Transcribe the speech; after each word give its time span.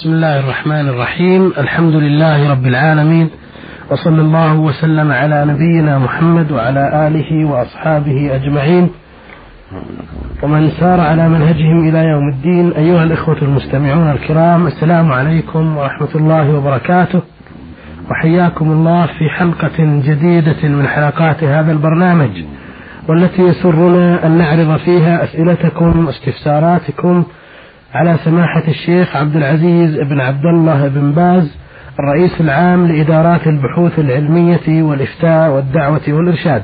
بسم 0.00 0.12
الله 0.12 0.40
الرحمن 0.40 0.88
الرحيم. 0.88 1.52
الحمد 1.58 1.94
لله 1.94 2.50
رب 2.50 2.66
العالمين. 2.66 3.30
وصلى 3.90 4.20
الله 4.20 4.54
وسلم 4.54 5.12
على 5.12 5.44
نبينا 5.44 5.98
محمد 5.98 6.52
وعلى 6.52 7.08
آله 7.08 7.44
وأصحابه 7.44 8.34
أجمعين. 8.34 8.90
ومن 10.42 10.70
سار 10.70 11.00
على 11.00 11.28
منهجهم 11.28 11.88
إلى 11.88 11.98
يوم 11.98 12.28
الدين. 12.28 12.72
أيها 12.72 13.04
الإخوة 13.04 13.36
المستمعون 13.42 14.10
الكرام 14.10 14.66
السلام 14.66 15.12
عليكم 15.12 15.76
ورحمة 15.76 16.14
الله 16.14 16.54
وبركاته. 16.56 17.20
وحياكم 18.10 18.72
الله 18.72 19.06
في 19.06 19.28
حلقة 19.28 19.78
جديدة 19.78 20.68
من 20.68 20.86
حلقات 20.86 21.44
هذا 21.44 21.72
البرنامج. 21.72 22.44
والتي 23.08 23.42
يسرنا 23.42 24.26
أن 24.26 24.38
نعرض 24.38 24.76
فيها 24.76 25.24
أسئلتكم 25.24 26.06
واستفساراتكم 26.06 27.24
على 27.94 28.18
سماحة 28.24 28.62
الشيخ 28.68 29.16
عبد 29.16 29.36
العزيز 29.36 29.94
بن 30.00 30.20
عبد 30.20 30.44
الله 30.44 30.88
بن 30.88 31.12
باز 31.12 31.56
الرئيس 31.98 32.40
العام 32.40 32.86
لإدارات 32.86 33.46
البحوث 33.46 33.98
العلمية 33.98 34.82
والإفتاء 34.82 35.50
والدعوة 35.50 36.00
والإرشاد. 36.08 36.62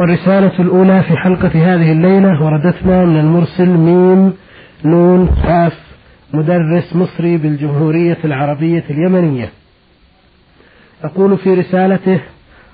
والرسالة 0.00 0.52
الأولى 0.58 1.02
في 1.02 1.16
حلقة 1.16 1.74
هذه 1.74 1.92
الليلة 1.92 2.42
وردتنا 2.44 3.04
من 3.04 3.20
المرسل 3.20 3.68
ميم 3.68 4.32
نون 4.84 5.28
كاف 5.42 5.78
مدرس 6.34 6.96
مصري 6.96 7.36
بالجمهورية 7.36 8.18
العربية 8.24 8.84
اليمنية. 8.90 9.48
يقول 11.04 11.38
في 11.38 11.54
رسالته 11.54 12.20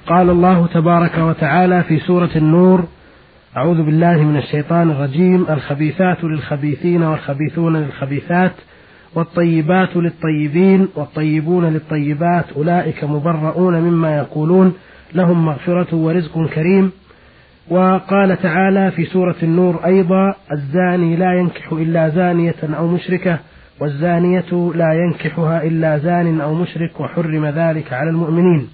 قال 0.07 0.31
الله 0.31 0.67
تبارك 0.67 1.19
وتعالى 1.19 1.83
في 1.83 1.99
سورة 1.99 2.31
النور 2.37 2.85
أعوذ 3.57 3.83
بالله 3.83 4.23
من 4.23 4.37
الشيطان 4.37 4.91
الرجيم. 4.91 5.47
الخبيثات 5.51 6.25
للخبيثين 6.25 7.03
والخبيثون 7.03 7.77
للخبيثات 7.77 8.53
والطيبات 9.15 9.97
للطيبين 9.97 10.89
والطيبون 10.95 11.65
للطيبات 11.65 12.45
أولئك 12.57 13.05
مبرؤون 13.05 13.81
مما 13.81 14.17
يقولون. 14.17 14.75
لهم 15.15 15.45
مغفرة 15.45 15.95
ورزق 15.95 16.47
كريم. 16.47 16.93
وقال 17.71 18.43
تعالى 18.43 18.91
في 18.91 19.05
سورة 19.05 19.37
النور 19.43 19.81
أيضا 19.85 20.35
الزاني 20.53 21.17
لا 21.17 21.33
ينكح 21.35 21.73
إلا 21.73 22.09
زانية 22.09 22.57
أو 22.63 22.87
مشركة 22.87 23.39
والزانية 23.81 24.73
لا 24.75 24.93
ينكحها 24.93 25.63
إلا 25.63 25.99
زان 25.99 26.41
أو 26.41 26.55
مشرك 26.55 27.01
وحرم 27.01 27.47
ذلك 27.47 27.93
على 27.93 28.11
المؤمنين. 28.11 28.69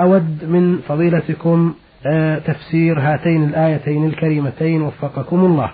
أود 0.00 0.44
من 0.48 0.78
فضيلتكم 0.88 1.74
تفسير 2.46 3.00
هاتين 3.00 3.44
الآيتين 3.44 4.04
الكريمتين 4.06 4.82
وفقكم 4.82 5.44
الله. 5.44 5.70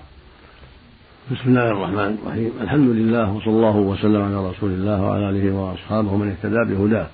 بسم 1.31 1.51
الله 1.51 1.70
الرحمن 1.70 2.19
الرحيم. 2.23 2.53
الحمد 2.61 2.89
لله 2.89 3.33
وصلى 3.33 3.53
الله 3.53 3.77
وسلم 3.77 4.23
على 4.23 4.51
رسول 4.51 4.70
الله 4.70 5.03
وعلى 5.03 5.31
آله 5.31 5.55
وأصحابه 5.55 6.17
من 6.17 6.29
اهتدى 6.29 6.75
بهداه. 6.75 7.06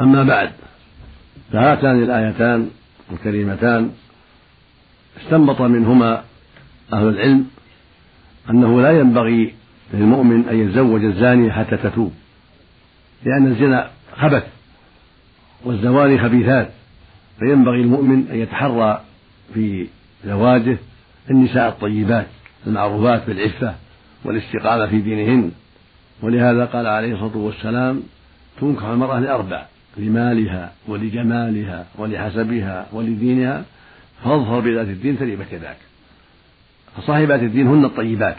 أما 0.00 0.24
بعد 0.24 0.50
فهاتان 1.52 2.02
الآيتان 2.02 2.70
الكريمتان 3.12 3.90
استنبط 5.20 5.60
منهما 5.60 6.22
أهل 6.92 7.08
العلم 7.08 7.46
أنه 8.50 8.82
لا 8.82 9.00
ينبغي 9.00 9.54
للمؤمن 9.94 10.48
أن 10.48 10.56
يتزوج 10.56 11.04
الزانيه 11.04 11.50
حتى 11.50 11.76
تتوب 11.76 12.12
لأن 13.24 13.46
الزنا 13.46 13.90
خبث 14.16 14.46
والزواني 15.64 16.18
خبيثات. 16.18 16.70
فينبغي 17.38 17.80
المؤمن 17.80 18.28
أن 18.30 18.38
يتحرى 18.38 19.04
في 19.54 19.86
زواجه 20.24 20.78
النساء 21.30 21.68
الطيبات 21.68 22.26
المعروفات 22.66 23.26
بالعفة 23.26 23.74
والاستقامة 24.24 24.86
في 24.86 25.00
دينهن. 25.00 25.50
ولهذا 26.22 26.64
قال 26.64 26.86
عليه 26.86 27.14
الصلاة 27.14 27.36
والسلام 27.36 28.02
تنكح 28.60 28.84
المرأة 28.84 29.20
لأربع 29.20 29.66
لمالها 29.96 30.72
ولجمالها 30.88 31.86
ولحسبها 31.98 32.86
ولدينها 32.92 33.64
فاظهر 34.24 34.60
بذات 34.60 34.86
الدين 34.86 35.18
تريبت 35.18 35.52
يداك 35.52 35.76
فصاحبات 36.96 37.42
الدين 37.42 37.66
هن 37.66 37.84
الطيبات 37.84 38.36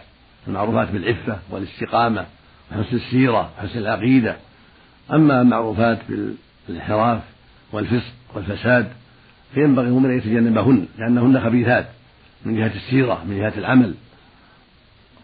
المعروفات 0.47 0.91
بالعفة 0.91 1.39
والاستقامة 1.51 2.25
وحسن 2.71 2.95
السيرة 2.95 3.49
وحسن 3.57 3.79
العقيدة. 3.79 4.35
أما 5.13 5.41
المعروفات 5.41 5.99
بالانحراف 6.67 7.21
والفسق 7.71 8.13
والفساد 8.35 8.91
فينبغي 9.53 9.87
المؤمن 9.87 10.09
أن 10.09 10.17
يتجنبهن 10.17 10.87
لأنهن 10.97 11.41
خبيثات 11.41 11.87
من 12.45 12.55
جهة 12.55 12.71
السيرة 12.75 13.23
من 13.27 13.37
جهة 13.37 13.53
العمل. 13.57 13.93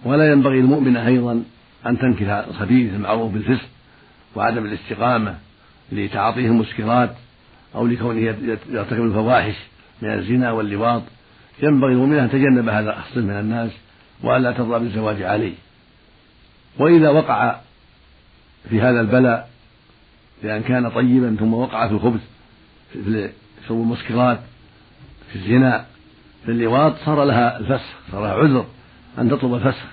ولا 0.05 0.31
ينبغي 0.31 0.59
المؤمن 0.59 0.97
أيضا 0.97 1.43
أن 1.85 1.97
تنكح 1.97 2.29
الخبيث 2.29 2.93
المعروف 2.93 3.31
بالفسق 3.33 3.67
وعدم 4.35 4.65
الاستقامة 4.65 5.35
لتعاطيه 5.91 6.47
المسكرات 6.47 7.15
أو 7.75 7.87
لكونه 7.87 8.19
يرتكب 8.69 9.03
الفواحش 9.03 9.55
من 10.01 10.13
الزنا 10.13 10.51
واللواط. 10.51 11.01
ينبغي 11.63 11.93
المؤمن 11.93 12.17
أن 12.17 12.25
يتجنب 12.25 12.69
هذا 12.69 12.99
الصنف 12.99 13.25
من 13.25 13.39
الناس 13.39 13.71
وألا 14.23 14.51
ترضى 14.51 14.79
بالزواج 14.79 15.21
عليه. 15.21 15.53
وإذا 16.79 17.09
وقع 17.09 17.55
في 18.69 18.81
هذا 18.81 19.01
البلاء 19.01 19.49
بأن 20.43 20.61
كان 20.61 20.89
طيبا 20.89 21.35
ثم 21.39 21.53
وقع 21.53 21.87
في 21.87 21.93
الخبث 21.93 22.21
في 22.93 23.29
شرب 23.67 23.77
المسكرات 23.77 24.39
في 25.29 25.35
الزنا 25.35 25.85
في 26.45 26.51
اللواط 26.51 26.93
صار 27.05 27.23
لها 27.23 27.59
الفسخ 27.59 27.93
صار 28.11 28.21
لها 28.23 28.33
عذر 28.33 28.65
أن 29.19 29.29
تطلب 29.29 29.53
الفسخ 29.53 29.85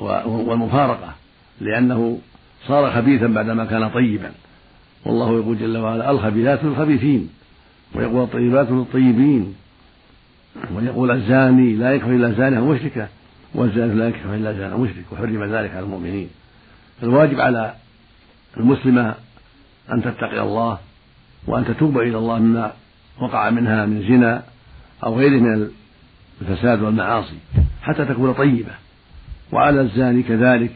والمفارقة 0.00 1.14
لأنه 1.60 2.18
صار 2.66 2.90
خبيثا 2.90 3.26
بعدما 3.26 3.64
كان 3.64 3.88
طيبا. 3.88 4.32
والله 5.04 5.38
يقول 5.38 5.58
جل 5.58 5.78
وعلا 5.78 6.10
الخبيثات 6.10 6.64
للخبيثين 6.64 7.30
ويقول 7.94 8.22
الطيبات 8.22 8.70
للطيبين 8.70 9.54
ويقول 10.74 11.10
الزاني 11.10 11.74
لا 11.74 11.94
يكفر 11.94 12.10
إلا 12.10 12.32
زانية 12.32 12.60
مشركة 12.60 13.08
والزاني 13.54 13.94
لا 13.94 14.08
يكفر 14.08 14.34
إلا 14.34 14.52
زانية 14.52 14.76
مشرك 14.76 15.04
وحرم 15.12 15.44
ذلك 15.44 15.70
على 15.70 15.80
المؤمنين. 15.80 16.28
الواجب 17.02 17.40
على 17.40 17.74
المسلمة 18.56 19.14
أن 19.92 20.02
تتقي 20.02 20.40
الله 20.42 20.78
وأن 21.46 21.64
تتوب 21.64 21.98
إلى 21.98 22.18
الله 22.18 22.38
مما 22.38 22.72
وقع 23.20 23.50
منها 23.50 23.86
من 23.86 24.02
زنا 24.08 24.42
أو 25.04 25.18
غيره 25.18 25.40
من 25.40 25.70
الفساد 26.42 26.82
والمعاصي 26.82 27.38
حتى 27.82 28.04
تكون 28.04 28.32
طيبة. 28.32 28.72
وعلى 29.52 29.80
الزاني 29.80 30.22
كذلك 30.22 30.72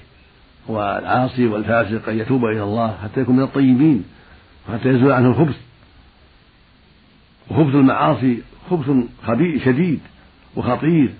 والعاصي 0.68 1.46
والفاسق 1.46 2.08
أن 2.08 2.18
يتوب 2.18 2.44
إلى 2.44 2.62
الله 2.62 2.96
حتى 3.02 3.20
يكون 3.20 3.36
من 3.36 3.42
الطيبين 3.42 4.04
وحتى 4.68 4.88
يزول 4.88 5.12
عنه 5.12 5.28
الخبث. 5.28 5.56
وخبث 7.50 7.74
المعاصي 7.74 8.42
خبث 8.70 8.90
خبيث 9.26 9.64
شديد 9.64 10.00
وخطير 10.56 11.12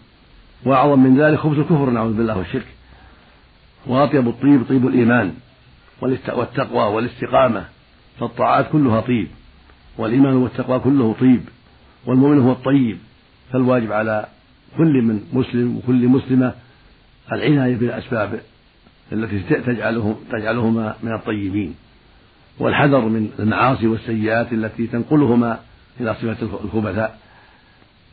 وأعظم 0.64 0.98
من 0.98 1.20
ذلك 1.20 1.38
خبث 1.38 1.58
الكفر 1.58 1.90
نعوذ 1.90 2.12
بالله 2.12 2.38
والشرك. 2.38 2.66
وأطيب 3.86 4.28
الطيب 4.28 4.62
طيب 4.68 4.86
الإيمان 4.86 5.34
والتقوى 6.02 6.94
والاستقامة. 6.94 7.64
فالطاعات 8.18 8.66
كلها 8.72 9.00
طيب 9.00 9.28
والإيمان 9.98 10.34
والتقوى 10.34 10.78
كله 10.78 11.14
طيب 11.20 11.40
والمؤمن 12.06 12.40
هو 12.40 12.52
الطيب 12.52 12.98
فالواجب 13.52 13.92
على 13.92 14.26
كل 14.78 15.02
من 15.02 15.20
مسلم 15.32 15.76
وكل 15.76 16.08
مسلمة 16.08 16.54
العناية 17.32 17.76
بالأسباب 17.76 18.40
التي 19.12 19.40
تجعله 19.40 20.16
تجعلهما 20.32 20.94
من 21.02 21.14
الطيبين. 21.14 21.74
والحذر 22.58 23.00
من 23.00 23.30
المعاصي 23.38 23.86
والسيئات 23.86 24.52
التي 24.52 24.86
تنقلهما 24.86 25.58
إلى 26.00 26.14
صفة 26.14 26.60
الخبثاء. 26.64 27.18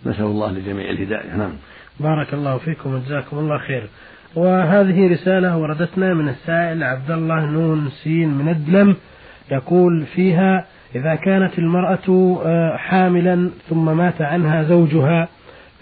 نسأل 0.06 0.26
الله 0.26 0.52
لجميع 0.52 0.90
الهداية. 0.90 1.36
نعم. 1.36 1.54
بارك 2.00 2.34
الله 2.34 2.58
فيكم 2.58 2.94
وجزاكم 2.94 3.38
الله 3.38 3.58
خير. 3.58 3.90
وهذه 4.36 5.14
رسالة 5.14 5.58
وردتنا 5.58 6.14
من 6.14 6.30
السائل 6.30 6.84
عبد 6.84 7.12
الله 7.12 7.46
نون 7.46 7.90
سين 8.04 8.30
من 8.30 8.50
الدلم. 8.50 8.96
يقول 9.52 10.06
فيها 10.06 10.66
إذا 10.96 11.16
كانت 11.16 11.60
المرأة 11.60 12.40
آه، 12.46 12.78
حاملا 12.78 13.52
ثم 13.70 13.98
مات 13.98 14.22
عنها 14.22 14.64
زوجها 14.64 15.28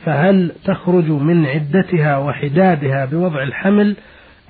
فهل 0.05 0.51
تخرج 0.65 1.09
من 1.09 1.45
عدتها 1.45 2.17
وحدادها 2.17 3.05
بوضع 3.05 3.43
الحمل 3.43 3.95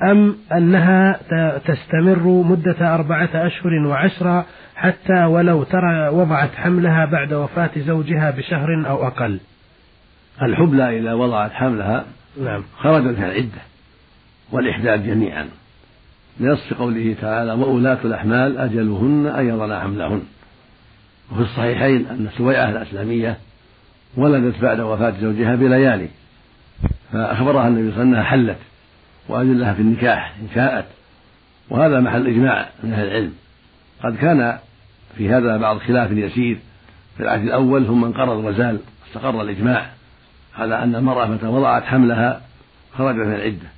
أم 0.03 0.35
أنها 0.51 1.19
تستمر 1.57 2.27
مدة 2.27 2.95
أربعة 2.95 3.29
أشهر 3.33 3.73
وعشرة 3.85 4.45
حتى 4.75 5.23
ولو 5.25 5.63
ترى 5.63 6.09
وضعت 6.09 6.55
حملها 6.55 7.05
بعد 7.05 7.33
وفاة 7.33 7.69
زوجها 7.77 8.31
بشهر 8.31 8.83
أو 8.87 9.07
أقل؟ 9.07 9.39
الحبلى 10.41 10.99
إذا 10.99 11.13
وضعت 11.13 11.51
حملها 11.51 12.05
نعم. 12.43 12.63
خرجت 12.77 13.19
العدة 13.19 13.61
والإحداد 14.51 15.07
جميعا. 15.07 15.47
بنص 16.39 16.73
قوله 16.73 17.15
تعالى 17.21 17.53
وأولاة 17.53 17.97
الأحمال 18.05 18.57
أجلهن 18.57 19.27
أن 19.27 19.47
يضن 19.49 19.79
حملهن. 19.79 20.23
وفي 21.31 21.41
الصحيحين 21.41 22.07
أن 22.07 22.29
سويعة 22.37 22.69
الأسلامية 22.69 23.37
ولدت 24.17 24.61
بعد 24.61 24.79
وفاة 24.79 25.13
زوجها 25.21 25.55
بليالي 25.55 26.07
فأخبرها 27.13 27.67
النبي 27.67 27.91
صلى 27.91 28.01
الله 28.01 28.01
عليه 28.01 28.01
وسلم 28.01 28.13
أنها 28.13 28.23
حلت 28.23 28.57
وأذن 29.29 29.57
لها 29.57 29.73
في 29.73 29.81
النكاح 29.81 30.35
إن 30.41 30.47
شاءت. 30.55 30.85
وهذا 31.69 31.99
محل 31.99 32.27
إجماع 32.27 32.69
من 32.83 32.93
أهل 32.93 33.07
العلم. 33.07 33.33
قد 34.03 34.15
كان 34.15 34.57
في 35.17 35.29
هذا 35.29 35.57
بعض 35.57 35.77
خلاف 35.77 36.11
يسير 36.11 36.59
في 37.17 37.23
العهد 37.23 37.41
الأول 37.43 37.85
ثم 37.85 38.05
انقرض 38.05 38.45
وزال 38.45 38.79
استقر 39.07 39.41
الإجماع 39.41 39.89
على 40.57 40.83
أن 40.83 40.95
المرأة 40.95 41.25
متى 41.25 41.45
وضعت 41.45 41.83
حملها 41.83 42.41
خرجت 42.97 43.17
من 43.17 43.33
العدة. 43.33 43.76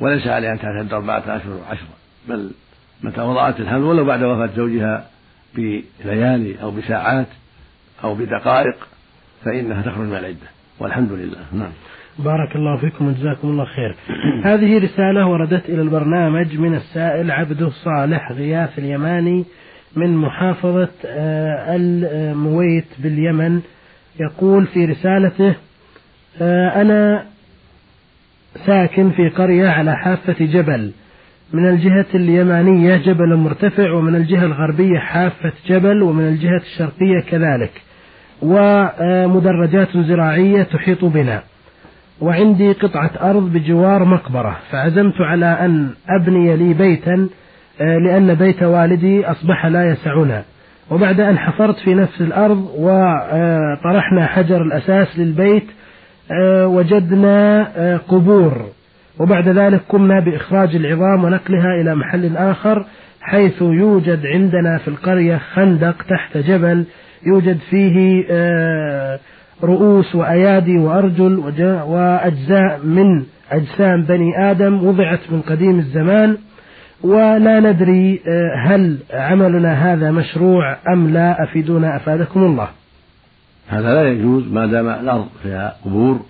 وليس 0.00 0.26
عليها 0.26 0.52
أن 0.52 0.58
تعتد 0.58 0.92
أربعة 0.92 1.18
أشهر 1.18 1.52
وعشرة 1.54 1.96
بل 2.28 2.50
متى 3.02 3.20
وضعت 3.20 3.60
الحمل 3.60 3.82
ولو 3.82 4.04
بعد 4.04 4.22
وفاة 4.22 4.56
زوجها 4.56 5.06
بليالي 5.54 6.62
أو 6.62 6.70
بساعات 6.70 7.26
أو 8.04 8.14
بدقائق 8.14 8.88
فإنها 9.44 9.82
تخرج 9.82 10.06
من 10.06 10.16
العدة 10.16 10.46
والحمد 10.78 11.12
لله. 11.12 11.38
نعم. 11.52 11.72
بارك 12.18 12.56
الله 12.56 12.76
فيكم 12.76 13.08
وجزاكم 13.08 13.48
الله 13.48 13.64
خير. 13.64 13.96
هذه 14.44 14.84
رسالة 14.84 15.26
وردت 15.26 15.68
إلى 15.68 15.82
البرنامج 15.82 16.58
من 16.58 16.74
السائل 16.74 17.30
عبده 17.30 17.70
صالح 17.70 18.32
غياث 18.32 18.78
اليماني 18.78 19.44
من 19.96 20.16
محافظة 20.16 20.88
آه، 21.06 21.76
المويت 21.76 22.86
باليمن. 22.98 23.60
يقول 24.20 24.66
في 24.66 24.84
رسالته 24.84 25.54
آه، 26.40 26.82
أنا 26.82 27.26
ساكن 28.66 29.10
في 29.10 29.28
قرية 29.28 29.68
على 29.68 29.96
حافة 29.96 30.44
جبل. 30.44 30.92
من 31.52 31.68
الجهة 31.68 32.06
اليمانية 32.14 32.96
جبل 32.96 33.36
مرتفع 33.36 33.92
ومن 33.92 34.14
الجهة 34.14 34.44
الغربية 34.44 34.98
حافة 34.98 35.52
جبل 35.68 36.02
ومن 36.02 36.28
الجهة 36.28 36.56
الشرقية 36.56 37.20
كذلك. 37.30 37.82
ومدرجات 38.42 39.96
زراعية 39.96 40.62
تحيط 40.62 41.04
بنا. 41.04 41.42
وعندي 42.20 42.72
قطعة 42.72 43.10
أرض 43.20 43.52
بجوار 43.52 44.04
مقبرة. 44.04 44.56
فعزمت 44.70 45.20
على 45.20 45.46
أن 45.46 45.90
أبني 46.20 46.56
لي 46.56 46.74
بيتا 46.74 47.28
آه، 47.80 47.98
لأن 47.98 48.34
بيت 48.34 48.62
والدي 48.62 49.26
أصبح 49.26 49.66
لا 49.66 49.90
يسعنا. 49.90 50.42
وبعد 50.90 51.20
أن 51.20 51.38
حفرت 51.38 51.78
في 51.78 51.94
نفس 51.94 52.20
الأرض 52.20 52.70
وطرحنا 52.78 54.26
حجر 54.26 54.62
الأساس 54.62 55.18
للبيت 55.18 55.66
وجدنا 56.66 57.68
آه، 57.76 57.96
قبور. 57.96 58.66
وبعد 59.20 59.48
ذلك 59.48 59.80
قمنا 59.88 60.20
بإخراج 60.20 60.76
العظام 60.76 61.24
ونقلها 61.24 61.80
إلى 61.80 61.94
محل 61.94 62.36
آخر 62.36 62.84
حيث 63.20 63.62
يوجد 63.62 64.26
عندنا 64.26 64.78
في 64.78 64.88
القرية 64.88 65.36
خندق 65.36 66.02
تحت 66.02 66.36
جبل. 66.38 66.84
يوجد 67.26 67.58
فيه 67.70 68.24
رؤوس 69.64 70.14
وأيادي 70.14 70.78
وأرجل 70.78 71.38
وأجزاء 71.86 72.80
من 72.84 73.24
أجسام 73.52 74.02
بني 74.02 74.50
آدم 74.50 74.86
وضعت 74.86 75.20
من 75.30 75.40
قديم 75.40 75.78
الزمان. 75.78 76.36
ولا 77.04 77.60
ندري 77.60 78.20
آه، 78.28 78.54
هل 78.66 78.96
عملنا 79.12 79.92
هذا 79.92 80.10
مشروع 80.10 80.76
أم 80.92 81.10
لا. 81.10 81.44
أفيدونا 81.44 81.96
أفادكم 81.96 82.42
الله. 82.42 82.68
هذا 83.68 83.94
لا 83.94 84.08
يجوز 84.12 84.44
ما 84.52 84.66
دام 84.66 84.88
الأرض 84.88 85.28
فيها 85.42 85.76
قبور 85.84 86.20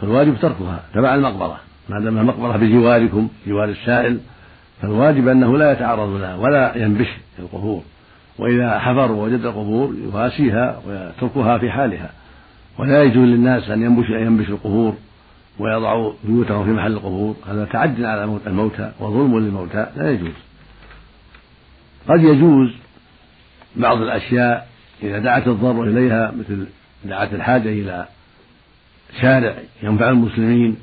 فالواجب 0.00 0.36
تركها 0.42 0.82
تبع 0.94 1.14
المقبرة. 1.14 1.60
ما 1.88 2.00
دام 2.00 2.18
المقبرة 2.18 2.56
بجواركم 2.56 3.28
جوار 3.46 3.68
السائل 3.68 4.20
فالواجب 4.82 5.28
أنه 5.28 5.58
لا 5.58 5.72
يتعرض 5.72 6.16
لها 6.16 6.36
ولا 6.36 6.76
ينبش 6.76 7.08
القبور. 7.38 7.82
وإذا 8.38 8.78
حفر 8.78 9.12
ووجد 9.12 9.44
القبور 9.44 9.94
يواسيها 10.04 10.80
ويتركها 10.86 11.58
في 11.58 11.70
حالها. 11.70 12.10
ولا 12.78 13.02
يجوز 13.02 13.28
للناس 13.28 13.70
أن 13.70 13.82
ينبش 13.82 14.10
ينبش 14.10 14.48
القبور 14.48 14.94
ويضعوا 15.58 16.12
بيوتهم 16.24 16.64
في 16.64 16.70
محل 16.70 16.92
القبور. 16.92 17.36
هذا 17.48 17.64
تعد 17.64 18.02
على 18.02 18.38
الموتى 18.46 18.92
وظلم 19.00 19.38
للموتى 19.38 19.86
لا 19.96 20.10
يجوز. 20.10 20.34
قد 22.08 22.22
يجوز 22.22 22.70
بعض 23.76 24.00
الأشياء 24.00 24.68
إذا 25.02 25.18
دعت 25.18 25.48
الضرورة 25.48 25.88
إليها 25.88 26.32
مثل 26.38 26.66
دعت 27.04 27.34
الحاجة 27.34 27.68
إلى 27.68 28.06
شارع 29.20 29.54
ينفع 29.82 30.08
المسلمين 30.08 30.76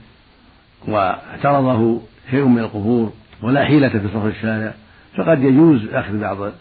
واعترضه 0.87 2.01
شيء 2.31 2.45
من 2.45 2.59
القبور 2.59 3.13
ولا 3.41 3.65
حيلة 3.65 3.89
في 3.89 4.07
صرف 4.13 4.25
الشارع 4.25 4.73
فقد 5.17 5.43
يجوز 5.43 5.89
أخذ 5.93 6.17
بعض 6.17 6.51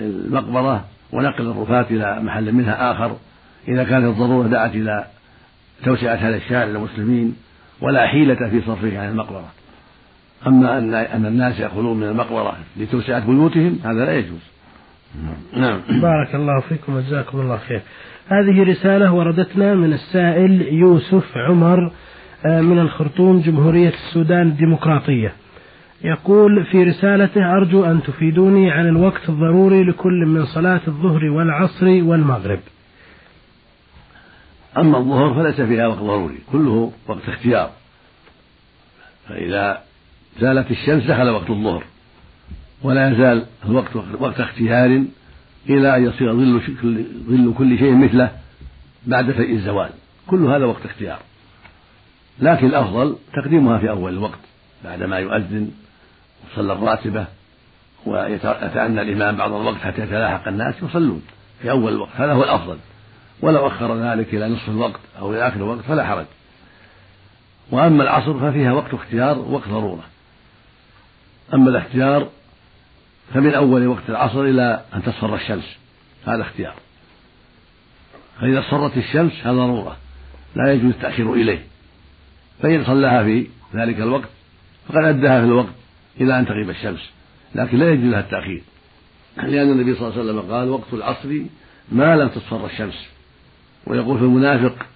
المقبرة 0.00 0.84
ونقل 1.12 1.46
الرفاة 1.46 1.86
إلى 1.90 2.20
محل 2.22 2.52
منها 2.52 2.92
آخر. 2.92 3.16
إذا 3.68 3.84
كانت 3.84 4.04
الضرورة 4.04 4.48
دعت 4.48 4.74
إلى 4.74 5.04
توسعة 5.84 6.14
هذا 6.14 6.36
الشارع 6.36 6.64
للمسلمين 6.64 7.36
ولا 7.80 8.06
حيلة 8.06 8.34
في 8.34 8.62
صرفه 8.66 9.00
عن 9.00 9.08
المقبرة. 9.08 9.48
أما 10.46 10.78
أن 10.78 10.94
أن 10.94 11.26
الناس 11.26 11.60
يأخذون 11.60 11.96
من 11.96 12.08
المقبرة 12.08 12.56
لتوسعة 12.76 13.26
بيوتهم 13.26 13.78
هذا 13.84 14.04
لا 14.04 14.18
يجوز. 14.18 14.51
نعم. 15.56 15.80
بارك 16.00 16.34
الله 16.34 16.60
فيكم 16.60 16.96
وجزاكم 16.96 17.40
الله 17.40 17.56
خير. 17.56 17.80
هذه 18.26 18.62
رسالة 18.62 19.12
وردتنا 19.12 19.74
من 19.74 19.92
السائل 19.92 20.62
يوسف 20.62 21.36
عمر 21.36 21.92
آه، 22.46 22.60
من 22.60 22.78
الخرطوم 22.78 23.40
جمهورية 23.40 23.88
السودان 23.88 24.48
الديمقراطية. 24.48 25.32
يقول 26.04 26.64
في 26.64 26.84
رسالته 26.84 27.52
أرجو 27.52 27.84
أن 27.84 28.02
تفيدوني 28.02 28.70
عن 28.70 28.88
الوقت 28.88 29.28
الضروري 29.28 29.84
لكل 29.84 30.26
من 30.26 30.46
صلاة 30.46 30.80
الظهر 30.88 31.24
والعصر 31.24 31.86
والمغرب. 31.86 32.60
أما 34.78 34.98
الظهر 34.98 35.34
فليس 35.34 35.60
فيها 35.60 35.86
وقت 35.86 35.98
ضروري 35.98 36.38
كله 36.52 36.92
وقت 37.08 37.28
اختيار. 37.28 37.70
فإذا 39.28 39.82
زالت 40.40 40.70
الشمس 40.70 41.02
دخل 41.02 41.28
وقت 41.28 41.50
الظهر. 41.50 41.84
ولا 42.82 43.10
يزال 43.10 43.46
الوقت 43.64 43.96
وقت 44.20 44.40
اختيار 44.40 45.04
إلى 45.68 45.96
أن 45.96 46.04
يصير 46.04 46.32
ظل 46.32 46.60
ظل 47.28 47.54
كل 47.58 47.78
شيء 47.78 47.94
مثله 47.94 48.30
بعد 49.06 49.30
فيء 49.30 49.54
الزوال. 49.54 49.90
كل 50.26 50.44
هذا 50.44 50.64
وقت 50.64 50.84
اختيار. 50.84 51.18
لكن 52.38 52.66
الأفضل 52.66 53.16
تقديمها 53.34 53.78
في 53.78 53.90
أول 53.90 54.12
الوقت 54.12 54.38
بعدما 54.84 55.18
يؤذن 55.18 55.70
وصلى 56.44 56.72
الراتبة 56.72 57.26
ويتأنى 58.06 59.02
الإمام 59.02 59.36
بعض 59.36 59.52
الوقت 59.52 59.80
حتى 59.80 60.02
يتلاحق 60.02 60.48
الناس 60.48 60.74
يصلون 60.82 61.22
في 61.62 61.70
أول 61.70 61.92
الوقت. 61.92 62.10
هذا 62.14 62.32
هو 62.32 62.44
الأفضل. 62.44 62.76
ولو 63.40 63.66
أخر 63.66 63.96
ذلك 63.96 64.34
إلى 64.34 64.48
نصف 64.48 64.68
الوقت 64.68 65.00
أو 65.18 65.32
إلى 65.32 65.48
آخر 65.48 65.56
الوقت 65.56 65.80
فلا 65.80 66.04
حرج. 66.06 66.26
وأما 67.70 68.02
العصر 68.02 68.38
ففيها 68.40 68.72
وقت 68.72 68.94
اختيار 68.94 69.38
ووقت 69.38 69.68
ضرورة. 69.68 70.04
أما 71.54 71.70
الاختيار 71.70 72.28
فمن 73.34 73.54
أول 73.54 73.86
وقت 73.86 74.02
العصر 74.08 74.42
إلى 74.42 74.84
أن 74.94 75.02
تصفر 75.02 75.34
الشمس. 75.34 75.76
هذا 76.26 76.42
اختيار. 76.42 76.74
فإذا 78.40 78.58
اصفرت 78.58 78.96
الشمس 78.96 79.32
هذا 79.42 79.52
ضرورة. 79.52 79.96
لا 80.56 80.72
يجوز 80.72 80.90
التأخير 80.90 81.32
إليه. 81.32 81.62
فإن 82.62 82.84
صلاها 82.84 83.24
في 83.24 83.46
ذلك 83.74 83.96
الوقت 83.96 84.28
فقد 84.88 85.04
أداها 85.04 85.40
في 85.40 85.46
الوقت 85.46 85.72
إلى 86.20 86.38
أن 86.38 86.46
تغيب 86.46 86.70
الشمس. 86.70 87.10
لكن 87.54 87.78
لا 87.78 87.90
يجوز 87.90 88.04
لها 88.04 88.20
التأخير. 88.20 88.62
لأن 89.36 89.70
النبي 89.70 89.94
صلى 89.94 90.08
الله 90.08 90.20
عليه 90.20 90.30
وسلم 90.30 90.52
قال 90.52 90.68
وقت 90.68 90.92
العصر 90.92 91.40
ما 91.92 92.16
لم 92.16 92.28
تصفر 92.28 92.66
الشمس. 92.66 93.06
ويقول 93.86 94.18
في 94.18 94.24
المنافق 94.24 94.86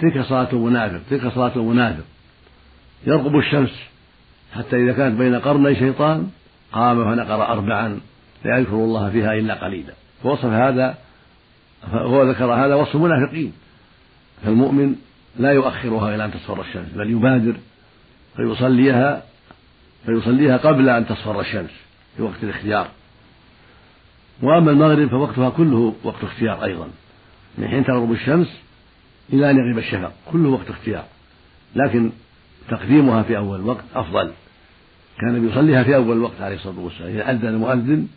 تلك 0.00 0.22
صلاة 0.22 0.48
المنافق 0.52 1.00
تلك 1.10 1.34
صلاة 1.34 1.52
المنافق. 1.56 2.04
يرقب 3.06 3.36
الشمس 3.36 3.72
حتى 4.54 4.76
إذا 4.76 4.92
كانت 4.92 5.18
بين 5.18 5.34
قرني 5.40 5.74
شيطان 5.74 6.30
قام 6.72 7.04
فنقر 7.04 7.46
أربعا 7.46 8.00
لا 8.44 8.58
يذكر 8.58 8.74
الله 8.74 9.10
فيها 9.10 9.32
إلا 9.32 9.54
قليلا. 9.64 9.92
فوصف 10.22 10.44
هذا 10.44 10.98
هو 11.84 12.22
ذكر 12.22 12.44
هذا 12.44 12.74
وصف 12.74 12.96
المنافقين 12.96 13.52
فالمؤمن 14.44 14.96
لا 15.38 15.52
يؤخرها 15.52 16.14
إلى 16.14 16.24
أن 16.24 16.32
تصفر 16.32 16.60
الشمس 16.60 16.88
بل 16.94 17.10
يبادر 17.10 17.56
فيصليها 18.36 19.22
فيصليها 20.06 20.56
قبل 20.56 20.88
أن 20.88 21.06
تصفر 21.06 21.40
الشمس 21.40 21.70
في 22.16 22.22
وقت 22.22 22.42
الاختيار. 22.42 22.88
وأما 24.42 24.70
المغرب 24.70 25.08
فوقتها 25.08 25.50
كله 25.50 25.94
وقت 26.04 26.24
اختيار 26.24 26.64
أيضا. 26.64 26.88
من 27.58 27.68
حين 27.68 27.84
تغرب 27.84 28.12
الشمس 28.12 28.48
إلى 29.32 29.50
أن 29.50 29.56
يغيب 29.56 29.78
الشفق 29.78 30.12
كله 30.32 30.48
وقت 30.48 30.70
اختيار. 30.70 31.04
لكن 31.74 32.10
تقديمها 32.68 33.22
في 33.22 33.36
أول 33.36 33.60
وقت 33.60 33.84
أفضل. 33.94 34.32
كان 35.20 35.48
يصليها 35.48 35.82
في 35.82 35.96
أول 35.96 36.18
وقت 36.18 36.40
عليه 36.40 36.56
الصلاة 36.56 36.78
والسلام. 36.78 37.10
إذا 37.10 37.30
أذن 37.30 37.48
المؤذن 37.48 38.08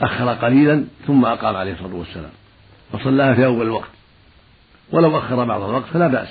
أخر 0.00 0.34
قليلا 0.34 0.84
ثم 1.06 1.24
أقام 1.24 1.56
عليه 1.56 1.72
الصلاة 1.72 1.94
والسلام. 1.94 2.30
وصلاها 2.92 3.34
في 3.34 3.44
أول 3.44 3.66
الوقت 3.66 3.90
ولو 4.92 5.18
أخر 5.18 5.44
بعض 5.44 5.62
الوقت 5.62 5.86
فلا 5.86 6.08
بأس. 6.08 6.28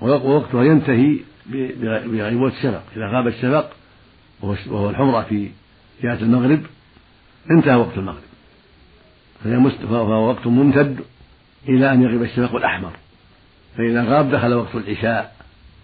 ووقتها 0.00 0.64
ينتهي 0.64 1.16
بغيبوبة 1.46 2.52
الشفق. 2.52 2.82
إذا 2.96 3.06
غاب 3.06 3.26
الشفق 3.26 3.70
وهو 4.42 4.90
الحمرة 4.90 5.22
في 5.22 5.50
جهة 6.02 6.14
المغرب 6.22 6.60
انتهى 7.50 7.74
وقت 7.74 7.98
المغرب. 7.98 8.22
فهو 9.42 10.28
وقت 10.28 10.46
ممتد 10.46 11.00
إلى 11.68 11.92
أن 11.92 12.02
يغيب 12.02 12.22
الشفق 12.22 12.56
الأحمر. 12.56 12.92
فإذا 13.76 14.04
غاب 14.04 14.30
دخل 14.30 14.54
وقت 14.54 14.74
العشاء 14.74 15.36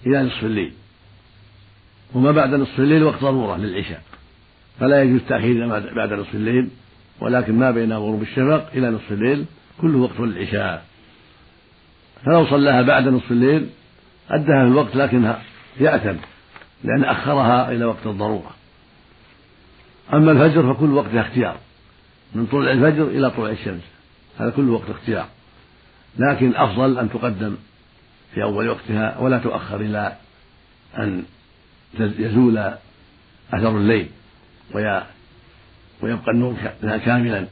إلى 0.06 0.22
نصف 0.22 0.44
الليل. 0.44 0.72
وما 2.14 2.32
بعد 2.32 2.54
نصف 2.54 2.78
الليل 2.80 3.02
وقت 3.02 3.20
ضرورة 3.20 3.56
للعشاء. 3.56 4.02
فلا 4.80 5.02
يجوز 5.02 5.20
تأخير 5.28 5.68
بعد 5.96 6.12
نصف 6.12 6.34
الليل 6.34 6.68
ولكن 7.20 7.58
ما 7.58 7.70
بين 7.70 7.92
غروب 7.92 8.22
الشفق 8.22 8.70
إلى 8.74 8.90
نصف 8.90 9.12
الليل 9.12 9.44
كله 9.80 9.98
وقت 9.98 10.20
للعشاء. 10.20 10.84
فلو 12.24 12.46
صلاها 12.46 12.82
بعد 12.82 13.08
نصف 13.08 13.30
الليل 13.30 13.66
أدها 14.30 14.64
في 14.64 14.70
الوقت 14.70 14.96
لكنها 14.96 15.42
يأثم 15.80 16.16
لأن 16.84 17.04
أخرها 17.04 17.72
إلى 17.72 17.84
وقت 17.84 18.06
الضرورة. 18.06 18.50
أما 20.12 20.32
الفجر 20.32 20.74
فكل 20.74 20.90
وقتها 20.90 21.20
اختيار 21.20 21.56
من 22.34 22.46
طلوع 22.46 22.72
الفجر 22.72 23.04
إلى 23.04 23.30
طلوع 23.30 23.50
الشمس 23.50 23.82
هذا 24.38 24.50
كله 24.50 24.72
وقت 24.72 24.90
اختيار. 24.90 25.28
لكن 26.18 26.48
الأفضل 26.48 26.98
أن 26.98 27.10
تقدم 27.10 27.56
في 28.34 28.42
أول 28.42 28.68
وقتها 28.68 29.18
ولا 29.18 29.38
تؤخر 29.38 29.80
إلى 29.80 30.16
أن 30.98 31.24
يزول 32.00 32.58
أثر 33.52 33.76
الليل 33.76 34.08
ويبقى 36.02 36.30
النور 36.34 36.54
كاملا 36.82 37.46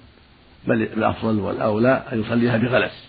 بل 0.67 0.83
الأفضل 0.83 1.41
والأولى 1.41 2.03
أن 2.13 2.21
يصليها 2.21 2.57
بغلس. 2.57 3.07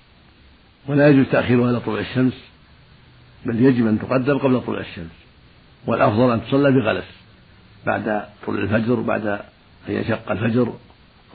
ولا 0.88 1.08
يجوز 1.08 1.26
تأخيرها 1.32 1.72
إلى 1.72 1.80
طلوع 1.80 2.00
الشمس 2.00 2.34
بل 3.46 3.62
يجب 3.62 3.88
أن 3.88 4.00
تقدم 4.00 4.38
قبل 4.38 4.62
طلوع 4.62 4.80
الشمس. 4.80 5.12
والأفضل 5.88 6.32
أن 6.32 6.42
تصلى 6.46 6.72
بغلس 6.72 7.06
بعد 7.86 8.26
طلوع 8.48 8.62
الفجر 8.62 8.96
بعد 8.96 9.28
أن 9.28 9.40
يشق 9.88 10.32
الفجر 10.32 10.74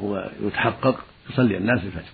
ويتحقق 0.00 1.04
يصلي 1.30 1.56
الناس 1.56 1.84
الفجر. 1.84 2.12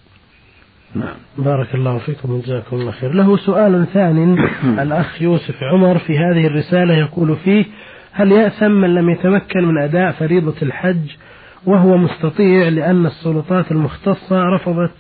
نعم. 0.95 1.17
بارك 1.39 1.75
الله 1.75 1.99
فيكم 1.99 2.33
وجزاكم 2.33 2.77
الله 2.77 2.93
خير. 2.93 3.13
له 3.13 3.37
سؤال 3.37 3.87
ثاني. 3.95 4.37
الأخ 4.83 5.23
يوسف 5.23 5.63
عمر 5.63 5.99
في 5.99 6.19
هذه 6.19 6.47
الرسالة 6.47 6.95
يقول 6.95 7.37
فيه 7.37 7.65
هل 8.13 8.33
يأثم 8.33 8.71
من 8.71 8.95
لم 8.95 9.11
يتمكن 9.11 9.65
من 9.65 9.79
أداء 9.83 10.13
فريضة 10.13 10.55
الحج 10.63 11.11
وهو 11.67 11.97
مستطيع 11.97 12.69
لأن 12.69 13.07
السلطات 13.07 13.73
المختصة 13.73 14.43
رفضت 14.43 14.95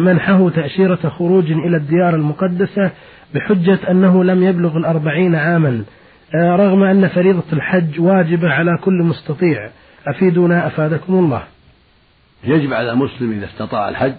منحه 0.00 0.50
تأشيرة 0.50 1.08
خروج 1.18 1.52
إلى 1.52 1.76
الديار 1.76 2.14
المقدسة 2.14 2.90
بحجة 3.34 3.78
أنه 3.90 4.24
لم 4.24 4.42
يبلغ 4.42 4.76
الأربعين 4.76 5.34
عاما؟ 5.34 5.84
آه، 6.34 6.56
رغم 6.56 6.82
أن 6.82 7.08
فريضة 7.08 7.42
الحج 7.52 8.00
واجبة 8.00 8.48
على 8.48 8.78
كل 8.84 9.02
مستطيع. 9.02 9.70
أفيدنا 10.06 10.66
أفادكم 10.66 11.14
الله. 11.14 11.42
يجب 12.44 12.72
على 12.72 12.92
المسلم 12.92 13.32
إذا 13.32 13.46
استطاع 13.46 13.88
الحج 13.88 14.14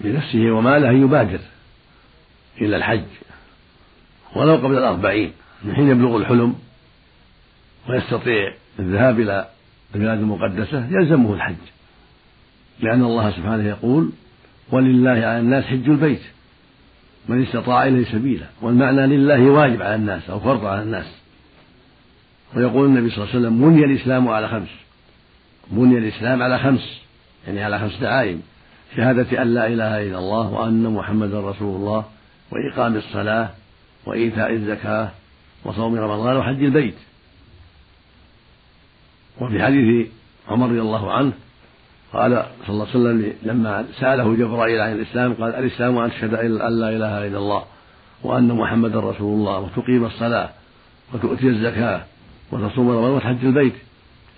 بنفسه 0.00 0.50
وماله 0.50 0.90
أن 0.90 1.02
يبادر 1.02 1.38
إلى 2.60 2.76
الحج 2.76 3.04
ولو 4.36 4.54
قبل 4.54 4.78
الأربعين 4.78 5.32
من 5.64 5.74
حين 5.74 5.88
يبلغ 5.88 6.16
الحلم 6.16 6.54
ويستطيع 7.88 8.54
الذهاب 8.78 9.20
إلى 9.20 9.48
البلاد 9.94 10.18
المقدسة 10.18 10.86
يلزمه 10.90 11.34
الحج. 11.34 11.54
لأن 12.80 13.02
الله 13.02 13.30
سبحانه 13.30 13.68
يقول 13.68 14.10
ولله 14.70 15.10
على 15.10 15.38
الناس 15.38 15.64
حج 15.64 15.88
البيت 15.88 16.22
من 17.28 17.42
استطاع 17.42 17.86
إليه 17.86 18.04
سبيلا. 18.04 18.46
والمعنى 18.62 19.06
لله 19.06 19.50
واجب 19.50 19.82
على 19.82 19.94
الناس 19.94 20.30
أو 20.30 20.40
فرض 20.40 20.64
على 20.64 20.82
الناس. 20.82 21.06
ويقول 22.56 22.86
النبي 22.86 23.10
صلى 23.10 23.24
الله 23.24 23.34
عليه 23.34 23.38
وسلم 23.38 23.70
بني 23.70 23.84
الإسلام 23.84 24.28
على 24.28 24.48
خمس 24.48 24.68
بني 25.70 25.98
الإسلام 25.98 26.42
على 26.42 26.58
خمس 26.58 27.00
يعني 27.46 27.64
على 27.64 27.78
خمس 27.78 27.96
دعائم 28.00 28.42
شهادة 28.96 29.42
أن 29.42 29.54
لا 29.54 29.66
إله 29.66 30.02
إلا 30.02 30.18
الله 30.18 30.52
وأن 30.52 30.94
محمدا 30.94 31.40
رسول 31.40 31.76
الله 31.76 32.04
وإقام 32.50 32.96
الصلاة 32.96 33.48
وإيتاء 34.06 34.52
الزكاة 34.52 35.10
وصوم 35.64 35.94
رمضان 35.94 36.36
وحج 36.36 36.62
البيت. 36.62 36.94
وفي 39.40 39.62
حديث 39.62 40.06
عمر 40.48 40.68
رضي 40.68 40.80
الله 40.80 41.12
عنه 41.12 41.32
قال 42.12 42.46
صلى 42.66 42.68
الله 42.68 42.86
عليه 42.88 42.98
وسلم 42.98 43.32
لما 43.42 43.84
سأله 44.00 44.36
جبرائيل 44.36 44.80
عن 44.80 44.92
الإسلام 44.92 45.34
قال 45.34 45.54
الإسلام 45.54 45.98
أن 45.98 46.10
تشهد 46.10 46.34
أن 46.34 46.80
لا 46.80 46.88
إله 46.90 47.26
إلا 47.26 47.38
الله 47.38 47.64
وأن 48.22 48.48
محمدا 48.48 49.00
رسول 49.00 49.38
الله 49.40 49.58
وتقيم 49.58 50.04
الصلاة 50.04 50.50
وتؤتي 51.14 51.48
الزكاة 51.48 52.04
وتصوم 52.52 52.88
رمضان 52.90 53.10
وتحج 53.10 53.44
البيت. 53.44 53.74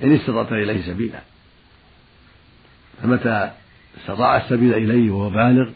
إن 0.02 0.12
استطعت 0.12 0.52
إليه 0.52 0.86
سبيلا. 0.86 1.20
فمتى 3.02 3.50
استطاع 3.96 4.36
السبيل 4.36 4.74
إليه 4.74 5.10
وهو 5.10 5.30
بالغ 5.30 5.70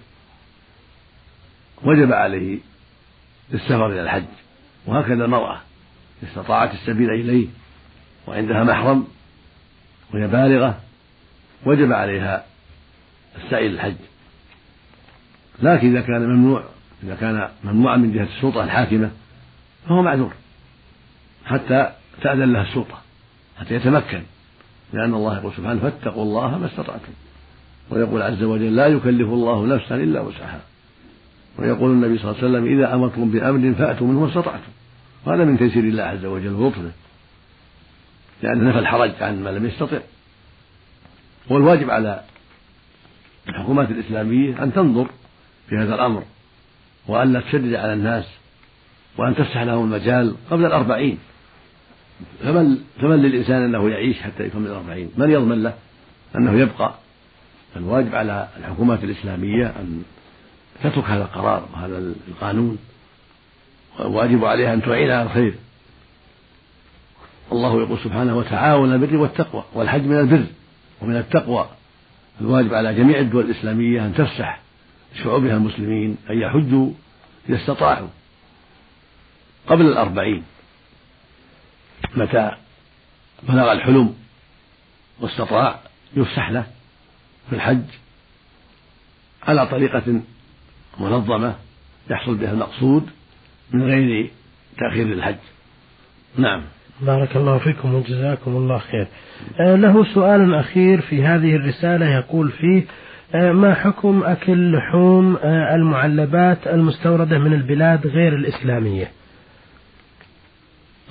وجب 1.83 2.13
عليه 2.13 2.59
السفر 3.55 3.87
إلى 3.87 4.03
الحج 4.03 4.25
وهكذا 4.87 5.25
المرأة 5.25 5.61
استطاعت 6.23 6.75
السبيل 6.75 7.11
إليه 7.11 7.47
وعندها 8.27 8.65
محرم 8.65 9.07
وهي 10.15 10.27
بالغة 10.27 10.81
وجب 11.67 11.93
عليها 11.93 12.45
السعي 13.37 13.69
للحج 13.69 13.95
لكن 15.63 15.97
إذا 15.97 16.01
كان 16.01 16.23
ممنوع 16.23 16.65
إذا 17.03 17.15
كان 17.15 17.49
ممنوعا 17.65 17.97
من 17.97 18.13
جهة 18.13 18.29
السلطة 18.37 18.65
الحاكمة 18.65 19.11
فهو 19.89 20.03
معذور 20.03 20.33
حتى 21.47 21.93
تأذن 22.23 22.53
له 22.53 22.63
السلطة 22.63 23.01
حتى 23.59 23.75
يتمكن 23.75 24.23
لأن 24.93 25.15
الله 25.15 25.39
يقول 25.39 25.53
سبحانه 25.57 25.81
فاتقوا 25.81 26.23
الله 26.23 26.59
ما 26.59 26.67
استطعتم. 26.67 27.13
ويقول 27.91 28.23
عز 28.23 28.43
وجل 28.43 28.77
لا 28.77 28.87
يكلف 28.87 29.29
الله 29.29 29.67
نفسا 29.67 29.95
إلا 29.95 30.21
وسعها. 30.21 30.61
ويقول 31.59 31.91
النبي 31.91 32.19
صلى 32.19 32.31
الله 32.31 32.43
عليه 32.43 32.51
وسلم 32.51 32.79
إذا 32.79 32.95
أمرتم 32.95 33.31
بأمر 33.31 33.75
فأتوا 33.75 34.07
منه 34.07 34.21
ما 34.21 34.29
استطعتم. 34.29 34.73
وهذا 35.27 35.45
من 35.45 35.59
تيسير 35.59 35.85
الله 35.85 36.03
عز 36.03 36.25
وجل 36.25 36.53
ولطفه 36.53 36.91
لأن 38.43 38.65
نفى 38.65 38.79
الحرج 38.79 39.11
عن 39.21 39.43
من 39.43 39.55
لم 39.55 39.67
يستطع. 39.67 39.99
والواجب 41.51 41.91
على 41.91 42.23
الحكومات 43.49 43.91
الإسلامية 43.91 44.63
أن 44.63 44.73
تنظر 44.73 45.07
في 45.69 45.77
هذا 45.77 45.95
الأمر 45.95 46.23
وأن 47.09 47.33
لا 47.33 47.41
تشدد 47.41 47.75
على 47.75 47.93
الناس 47.93 48.25
وأن 49.19 49.35
تفتح 49.35 49.63
لهم 49.63 49.85
المجال 49.85 50.35
قبل 50.51 50.65
الأربعين. 50.65 51.19
فمن 52.43 52.77
فمن 53.01 53.17
للإنسان 53.17 53.63
أنه 53.63 53.91
يعيش 53.91 54.21
حتى 54.21 54.45
يكمل 54.45 54.67
الأربعين؟ 54.67 55.11
من 55.17 55.31
يضمن 55.31 55.63
له 55.63 55.75
أنه 56.37 56.61
يبقى 56.61 56.95
فالواجب 57.75 58.15
على 58.15 58.49
الحكومات 58.57 59.05
الإسلامية 59.05 59.67
أن 59.67 60.03
تترك 60.83 61.05
هذا 61.05 61.23
القرار 61.23 61.69
وهذا 61.73 61.99
القانون 62.29 62.79
والواجب 63.99 64.45
عليها 64.45 64.75
أن 64.75 64.83
تعين 64.83 65.11
على 65.11 65.23
الخير. 65.23 65.55
الله 67.53 67.83
يقول 67.83 67.99
سبحانه 67.99 68.37
وتعاون 68.37 68.93
البر 68.93 69.17
والتقوى 69.17 69.65
والحج 69.75 70.03
من 70.03 70.19
البر 70.19 70.45
ومن 71.03 71.17
التقوى. 71.17 71.69
الواجب 72.41 72.75
على 72.75 72.95
جميع 72.95 73.19
الدول 73.19 73.45
الإسلامية 73.45 74.07
أن 74.07 74.15
تفسح 74.15 74.61
شعوبها 75.23 75.57
المسلمين 75.57 76.17
أن 76.31 76.39
يحجوا 76.39 76.91
إذا 77.49 77.57
استطاعوا. 77.57 78.09
قبل 79.67 79.87
الأربعين 79.87 80.45
متى 82.17 82.51
بلغ 83.43 83.73
الحلم 83.73 84.15
واستطاع 85.21 85.81
يفسح 86.17 86.51
له 86.51 86.67
في 87.51 87.57
الحج 87.57 87.83
على 89.43 89.67
طريقة 89.67 90.21
منظمة 91.01 91.55
يحصل 92.11 92.35
بها 92.35 92.53
المقصود 92.53 93.07
من 93.73 93.83
غير 93.83 94.31
تأخير 94.79 95.07
الحج 95.07 95.37
نعم. 96.37 96.63
بارك 97.01 97.37
الله 97.37 97.59
فيكم 97.59 97.95
وجزاكم 97.95 98.57
الله 98.57 98.79
خير. 98.79 99.07
آه 99.61 99.75
له 99.75 100.15
سؤال 100.15 100.55
أخير 100.55 101.01
في 101.01 101.25
هذه 101.25 101.57
الرسالة 101.57 102.07
يقول 102.07 102.51
فيه 102.51 102.85
آه 103.35 103.53
ما 103.53 103.75
حكم 103.75 104.23
أكل 104.25 104.73
لحوم 104.73 105.37
آه 105.37 105.75
المعلبات 105.75 106.67
المستوردة 106.67 107.39
من 107.39 107.53
البلاد 107.53 108.07
غير 108.07 108.35
الإسلامية؟ 108.35 109.11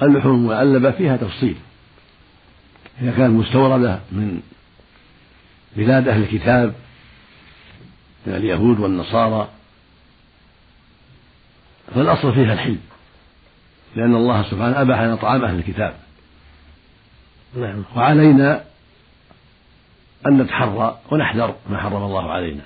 اللحوم 0.02 0.36
المعلبة 0.36 0.92
فيها 0.92 1.18
تفصيل. 1.18 1.56
إذا 3.02 3.12
كانت 3.12 3.34
مستوردة 3.34 4.00
من 4.12 4.42
بلاد 5.76 6.08
أهل 6.08 6.22
الكتاب 6.22 6.74
من 8.26 8.36
اليهود 8.36 8.80
والنصارى 8.80 9.48
فالأصل 11.96 12.34
فيها 12.34 12.54
الحل 12.54 12.78
لأن 13.96 14.16
الله 14.16 14.44
سبحانه 14.44 14.82
أباح 14.82 15.02
لنا 15.02 15.16
طعام 15.16 15.44
أهل 15.44 15.56
الكتاب. 15.60 15.94
نعم. 17.58 17.84
وعلينا 17.96 18.64
أن 20.28 20.38
نتحرى 20.38 21.00
ونحذر 21.12 21.56
ما 21.70 21.78
حرم 21.78 22.04
الله 22.04 22.32
علينا. 22.32 22.62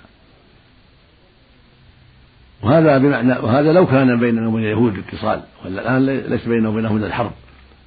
وهذا 2.64 2.98
بمعنى 2.98 3.32
وهذا 3.32 3.74
لو 3.74 3.88
كان 3.88 4.20
بيننا 4.20 4.48
وبين 4.48 4.64
اليهود 4.64 4.98
اتصال 4.98 5.42
ولا 5.66 5.82
الآن 5.82 6.30
ليس 6.30 6.48
بيننا 6.48 6.70
وبينهم 6.70 6.98
إلا 6.98 7.08
الحرب 7.08 7.32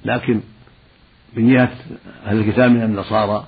لكن 0.05 0.41
من 1.33 1.53
جهة 1.53 1.71
أهل 2.25 2.39
الكتاب 2.39 2.71
من 2.71 2.83
النصارى 2.83 3.47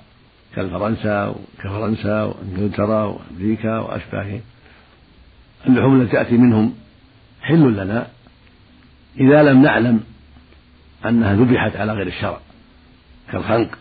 كالفرنسا 0.56 1.36
كفرنسا 1.60 2.24
وإنجلترا 2.24 3.04
وأمريكا 3.04 3.80
وأشباههم. 3.80 4.42
اللحوم 5.68 6.02
التي 6.02 6.12
تأتي 6.12 6.38
منهم 6.38 6.76
حل 7.42 7.74
لنا 7.74 8.08
إذا 9.20 9.44
لم 9.44 9.62
نعلم 9.62 10.04
أنها 11.06 11.36
ذبحت 11.36 11.76
على 11.76 11.94
غير 11.94 12.08
الشرع 12.08 12.40
كالخنق 13.32 13.78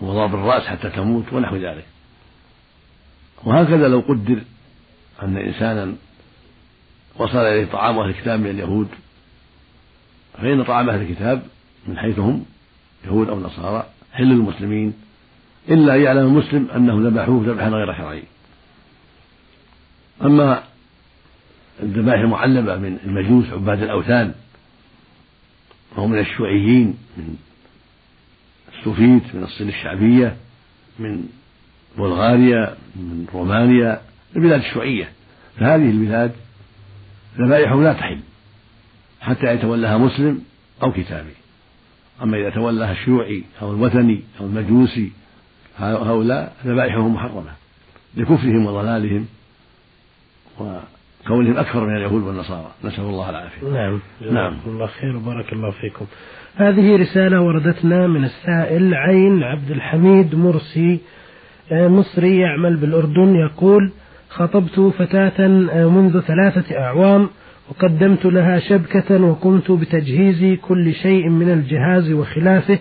وضرب 0.00 0.34
الرأس 0.34 0.62
حتى 0.62 0.90
تموت 0.90 1.32
ونحو 1.32 1.56
ذلك. 1.56 1.84
وهكذا 3.44 3.88
لو 3.88 4.00
قدر 4.00 4.42
أن 5.22 5.36
إنسانا 5.36 5.94
وصل 7.16 7.38
إليه 7.38 7.66
طعام 7.66 7.98
أهل 7.98 8.10
الكتاب 8.10 8.40
من 8.40 8.50
اليهود 8.50 8.88
فإن 10.38 10.64
طعام 10.64 10.90
أهل 10.90 11.02
الكتاب 11.02 11.42
من 11.86 11.98
حيث 11.98 12.18
هم 12.18 12.44
يهود 13.04 13.28
أو 13.28 13.40
نصارى 13.40 13.86
حل 14.12 14.24
للمسلمين 14.24 14.94
إلا 15.68 15.94
أن 15.94 16.00
يعلم 16.00 16.26
المسلم 16.26 16.68
أنهم 16.76 17.06
ذبحوه 17.06 17.44
ذبحا 17.46 17.68
غير 17.68 17.94
شرعي. 17.94 18.22
أما 20.22 20.62
الذبائح 21.82 22.20
المعلبة 22.20 22.76
من 22.76 22.98
المجوس 23.04 23.50
عباد 23.52 23.82
الأوثان 23.82 24.34
فهو 25.96 26.06
من 26.06 26.18
الشيوعيين 26.18 26.98
من 27.16 27.36
السوفيت 28.78 29.34
من 29.34 29.42
الصين 29.42 29.68
الشعبية 29.68 30.36
من 30.98 31.28
بلغاريا 31.98 32.76
من 32.96 33.26
رومانيا 33.34 34.00
البلاد 34.36 34.60
الشيوعية. 34.60 35.12
فهذه 35.58 35.90
البلاد 35.90 36.32
ذبائحهم 37.38 37.84
لا 37.84 37.92
تحل 37.92 38.20
حتى 39.20 39.54
يتولاها 39.54 39.98
مسلم 39.98 40.42
أو 40.82 40.92
كتابي. 40.92 41.39
أما 42.22 42.36
إذا 42.36 42.50
تولاها 42.50 42.92
الشيوعي 42.92 43.42
أو 43.62 43.72
الوثني 43.72 44.20
أو 44.40 44.46
المجوسي 44.46 45.12
هؤلاء 45.78 46.52
ذبائحهم 46.66 47.14
محرمة 47.14 47.50
لكفرهم 48.16 48.66
وضلالهم 48.66 49.26
وكونهم 50.60 51.56
أكثر 51.56 51.86
من 51.86 51.96
اليهود 51.96 52.22
والنصارى. 52.22 52.70
نسأل 52.84 53.04
الله 53.04 53.30
العافية. 53.30 53.68
نعم. 53.68 54.00
نعم. 54.30 54.56
الله 54.66 54.86
خير 54.86 55.16
وبارك 55.16 55.52
الله 55.52 55.70
فيكم. 55.70 56.06
هذه 56.56 56.96
رسالة 56.96 57.40
وردتنا 57.40 58.06
من 58.06 58.24
السائل 58.24 58.94
عين 58.94 59.42
عبد 59.42 59.70
الحميد 59.70 60.34
مرسي 60.34 61.00
آه، 61.72 61.88
مصري 61.88 62.38
يعمل 62.40 62.76
بالأردن 62.76 63.34
يقول 63.34 63.92
خطبت 64.30 64.80
فتاة 64.80 65.46
آه، 65.72 65.88
منذ 65.88 66.20
ثلاثة 66.20 66.78
أعوام 66.78 67.28
وقدمت 67.70 68.24
لها 68.24 68.58
شبكة 68.58 69.22
وقمت 69.22 69.70
بتجهيز 69.70 70.58
كل 70.58 70.94
شيء 70.94 71.28
من 71.28 71.50
الجهاز 71.50 72.12
وخلافه 72.12 72.78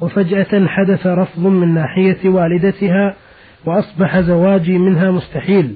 وفجأة 0.00 0.66
حدث 0.66 1.06
رفض 1.06 1.46
من 1.46 1.74
ناحية 1.74 2.28
والدتها 2.28 3.16
وأصبح 3.66 4.20
زواجي 4.20 4.78
منها 4.78 5.10
مستحيل 5.10 5.74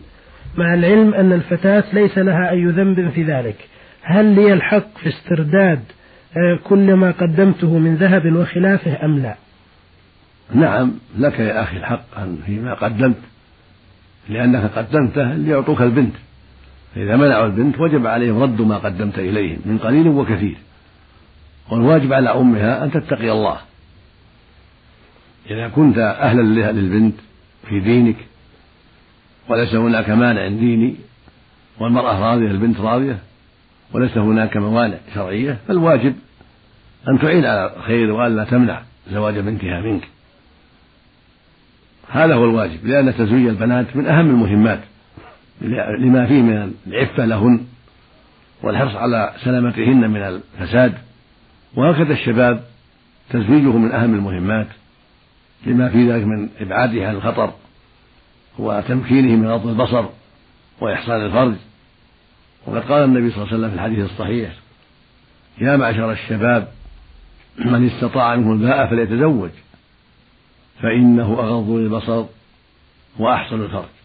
مع 0.57 0.75
العلم 0.75 1.15
أن 1.15 1.33
الفتاة 1.33 1.85
ليس 1.93 2.19
لها 2.19 2.51
أي 2.51 2.65
ذنب 2.65 3.11
في 3.11 3.23
ذلك. 3.23 3.57
هل 4.03 4.25
لي 4.35 4.53
الحق 4.53 4.99
في 4.99 5.09
استرداد 5.09 5.81
آه، 6.37 6.59
كل 6.65 6.95
ما 6.95 7.11
قدمته 7.11 7.79
من 7.79 7.95
ذهب 7.95 8.37
وخلافه 8.37 9.05
أم 9.05 9.19
لا؟ 9.19 9.35
نعم 10.55 10.93
لك 11.19 11.41
يا 11.41 11.63
أخي 11.63 11.77
الحق 11.77 12.19
أن 12.19 12.39
فيما 12.47 12.75
قدمت 12.75 13.17
لأنك 14.29 14.71
قدمته 14.71 15.35
ليعطوك 15.35 15.83
البنت. 15.83 16.15
فإذا 16.95 17.17
منعوا 17.17 17.47
البنت 17.47 17.81
وجب 17.81 18.07
عليهم 18.07 18.43
رد 18.43 18.61
ما 18.61 18.79
قدمت 18.79 19.19
إليهم 19.19 19.59
من 19.65 19.79
قليل 19.79 20.09
وكثير. 20.09 20.57
والواجب 21.71 22.13
على 22.13 22.31
أمها 22.31 22.85
أن 22.85 22.91
تتقي 22.91 23.33
الله. 23.33 23.59
إذا 25.51 25.69
كنت 25.69 25.99
أهلا 25.99 26.73
للبنت 26.73 27.15
في 27.69 27.81
دينك 27.81 28.17
وليس 29.49 29.75
هناك 29.75 30.11
مانع 30.11 30.49
ديني 30.49 30.97
والمرأة 31.81 32.19
راضية 32.21 32.51
البنت 32.51 32.81
راضية 32.81 33.19
وليس 33.93 34.19
هناك 34.19 34.57
موانع 34.57 34.97
شرعية 35.15 35.59
فالواجب 35.69 36.15
أن 37.09 37.19
تعين 37.19 37.45
على 37.45 37.77
الخير 37.77 38.11
وألا 38.11 38.45
تمنع 38.45 38.83
زواج 39.11 39.39
بنتها 39.39 39.81
منك. 39.81 40.09
هذا 42.09 42.35
هو 42.35 42.45
الواجب 42.45 42.87
لأن 42.87 43.15
تزويج 43.15 43.47
البنات 43.47 43.97
من 43.97 44.07
أهم 44.07 44.31
المهمات. 44.31 44.81
لما 45.61 46.27
فيه 46.27 46.43
من 46.43 46.73
العفة 46.87 47.25
لهن 47.25 47.67
والحرص 48.63 48.95
على 48.95 49.35
سلامتهن 49.45 50.11
من 50.11 50.23
الفساد. 50.23 50.95
وهكذا 51.75 52.13
الشباب 52.13 52.65
تزويجه 53.31 53.77
من 53.77 53.93
أهم 53.93 54.15
المهمات 54.15 54.67
لما 55.67 55.89
في 55.89 56.13
ذلك 56.13 56.25
من 56.25 56.49
إبعاده 56.61 57.09
عن 57.09 57.15
الخطر 57.15 57.53
وتمكينه 58.59 59.37
من 59.37 59.49
غض 59.49 59.67
البصر 59.67 60.05
وإحصان 60.81 61.27
الفرج. 61.27 61.55
وقد 62.67 62.83
قال 62.83 63.05
النبي 63.05 63.31
صلى 63.31 63.43
الله 63.43 63.55
عليه 63.55 63.59
وسلم 63.59 63.71
في 63.71 63.75
الحديث 63.77 64.11
الصحيح 64.11 64.53
يا 65.61 65.77
معشر 65.77 66.13
الشباب 66.13 66.69
من 67.59 67.87
استطاع 67.87 68.37
منه 68.37 68.53
الباء 68.53 68.87
فليتزوج 68.87 69.51
فإنه 70.83 71.33
أغض 71.39 71.71
للبصر 71.71 72.25
وأحسن 73.19 73.63
الفرج. 73.63 73.98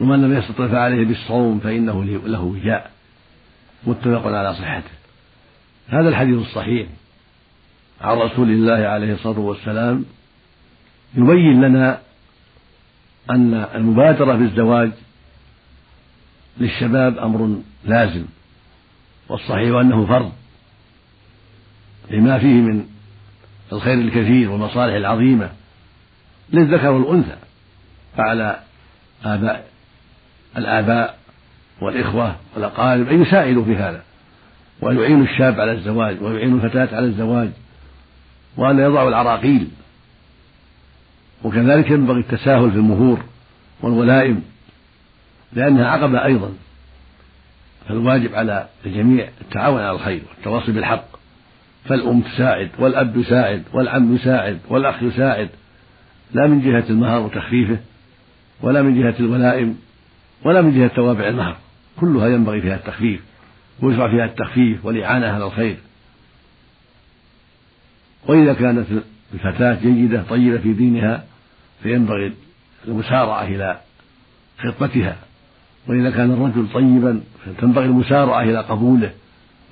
ومن 0.00 0.22
لم 0.22 0.38
يستطع 0.38 0.68
فعليه 0.68 1.04
بالصوم 1.04 1.60
فإنه 1.60 2.04
له 2.04 2.40
وجاء. 2.40 2.90
متفق 3.86 4.26
على 4.26 4.54
صحته. 4.54 4.90
هذا 5.88 6.08
الحديث 6.08 6.38
الصحيح 6.38 6.88
عن 8.00 8.16
رسول 8.16 8.50
الله 8.50 8.86
عليه 8.88 9.12
الصلاة 9.14 9.38
والسلام 9.38 10.04
يبين 11.14 11.60
لنا 11.60 12.00
أن 13.30 13.54
المبادرة 13.74 14.34
بالزواج 14.34 14.90
للشباب 16.58 17.18
أمر 17.18 17.60
لازم 17.84 18.24
والصحيح 19.28 19.76
أنه 19.76 20.06
فرض 20.06 20.32
لما 22.10 22.38
فيه 22.38 22.54
من 22.54 22.86
الخير 23.72 23.94
الكثير 23.94 24.50
والمصالح 24.50 24.94
العظيمة 24.94 25.50
للذكر 26.52 26.90
والأنثى 26.90 27.36
فعلى 28.16 28.60
آباء 29.24 29.68
الآباء 30.58 31.18
والإخوة 31.80 32.36
والأقارب 32.54 33.08
أن 33.08 33.22
يساعدوا 33.22 33.64
في 33.64 33.76
هذا 33.76 34.02
وأن 34.80 34.98
يعينوا 34.98 35.24
الشاب 35.24 35.60
على 35.60 35.72
الزواج 35.72 36.22
ويعينوا 36.22 36.58
الفتاة 36.58 36.96
على 36.96 37.06
الزواج 37.06 37.50
وأن 38.56 38.78
يضعوا 38.78 39.08
العراقيل. 39.08 39.68
وكذلك 41.44 41.90
ينبغي 41.90 42.20
التساهل 42.20 42.70
في 42.70 42.76
المهور 42.76 43.18
والولائم 43.82 44.42
لأنها 45.52 45.86
عقبة 45.86 46.24
أيضا. 46.24 46.52
فالواجب 47.88 48.34
على 48.34 48.66
الجميع 48.86 49.28
التعاون 49.40 49.80
على 49.80 49.90
الخير 49.90 50.22
والتواصي 50.30 50.72
بالحق. 50.72 51.18
فالأم 51.84 52.20
تساعد 52.20 52.70
والأب 52.78 53.16
يساعد 53.16 53.62
والعم 53.72 54.14
يساعد 54.14 54.58
والأخ 54.68 55.02
يساعد 55.02 55.48
لا 56.32 56.46
من 56.46 56.60
جهة 56.60 56.84
المهر 56.90 57.20
وتخفيفه 57.20 57.78
ولا 58.60 58.82
من 58.82 59.00
جهة 59.02 59.14
الولائم 59.20 59.78
ولا 60.44 60.60
من 60.60 60.78
جهة 60.78 60.88
توابع 60.88 61.28
المهر. 61.28 61.56
كلها 62.00 62.28
ينبغي 62.28 62.60
فيها 62.60 62.76
التخفيف 62.76 63.20
ويشرع 63.82 64.10
فيها 64.10 64.24
التخفيف 64.24 64.84
والإعانة 64.84 65.26
على 65.26 65.44
الخير. 65.46 65.76
وإذا 68.26 68.54
كانت 68.54 68.86
الفتاة 69.34 69.74
جيدة 69.74 70.22
طيبة 70.30 70.58
في 70.58 70.72
دينها 70.72 71.24
فينبغي 71.82 72.32
المسارعة 72.88 73.42
إلى 73.42 73.80
خطبتها 74.58 75.16
وإذا 75.86 76.10
كان 76.10 76.30
الرجل 76.30 76.68
طيبا 76.74 77.20
فتنبغي 77.46 77.84
المسارعة 77.84 78.42
إلى 78.42 78.58
قبوله 78.58 79.10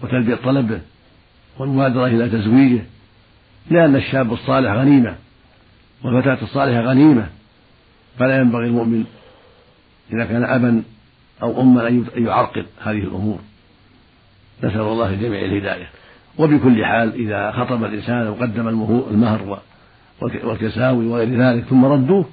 وتلبية 0.03 0.35
طلبه 0.35 0.81
والمبادرة 1.59 2.07
إلى 2.07 2.29
تزويجه. 2.29 2.83
لأن 3.71 3.97
الشاب 3.97 4.33
الصالح 4.33 4.73
غنيمة 4.73 5.17
والفتاة 6.05 6.39
الصالحة 6.43 6.81
غنيمة 6.81 7.29
فلا 8.19 8.39
ينبغي 8.39 8.67
المؤمن 8.67 9.05
إذا 10.13 10.25
كان 10.25 10.45
أبا 10.45 10.83
أو 11.43 11.61
أما 11.61 11.89
أن 11.89 12.05
يعرقل 12.17 12.65
هذه 12.83 12.99
الأمور. 12.99 13.39
نسأل 14.65 14.81
الله 14.81 15.11
الجميع 15.11 15.45
الهداية. 15.45 15.87
وبكل 16.39 16.85
حال 16.85 17.15
إذا 17.15 17.53
خطب 17.53 17.85
الإنسان 17.85 18.29
وقدم 18.29 18.69
المهر 18.69 19.59
والكساوي 20.23 21.07
وغير 21.07 21.29
ذلك 21.29 21.65
ثم 21.65 21.85
ردوه 21.85 22.25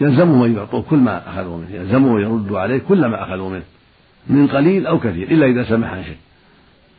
يلزمهم 0.00 0.42
أن 0.42 0.56
يعطوه 0.56 0.82
كل 0.82 0.96
ما 0.96 1.28
أخذوا 1.28 1.58
منه. 1.58 1.70
يلزمهم 1.70 2.16
أن 2.16 2.22
يردوا 2.22 2.60
عليه 2.60 2.78
كل 2.78 3.06
ما 3.06 3.22
أخذوا 3.22 3.50
منه. 3.50 3.62
من 4.26 4.46
قليل 4.46 4.86
أو 4.86 4.98
كثير 4.98 5.30
إلا 5.30 5.46
إذا 5.46 5.64
سمح 5.64 5.92
عن 5.92 6.04
شيء. 6.04 6.16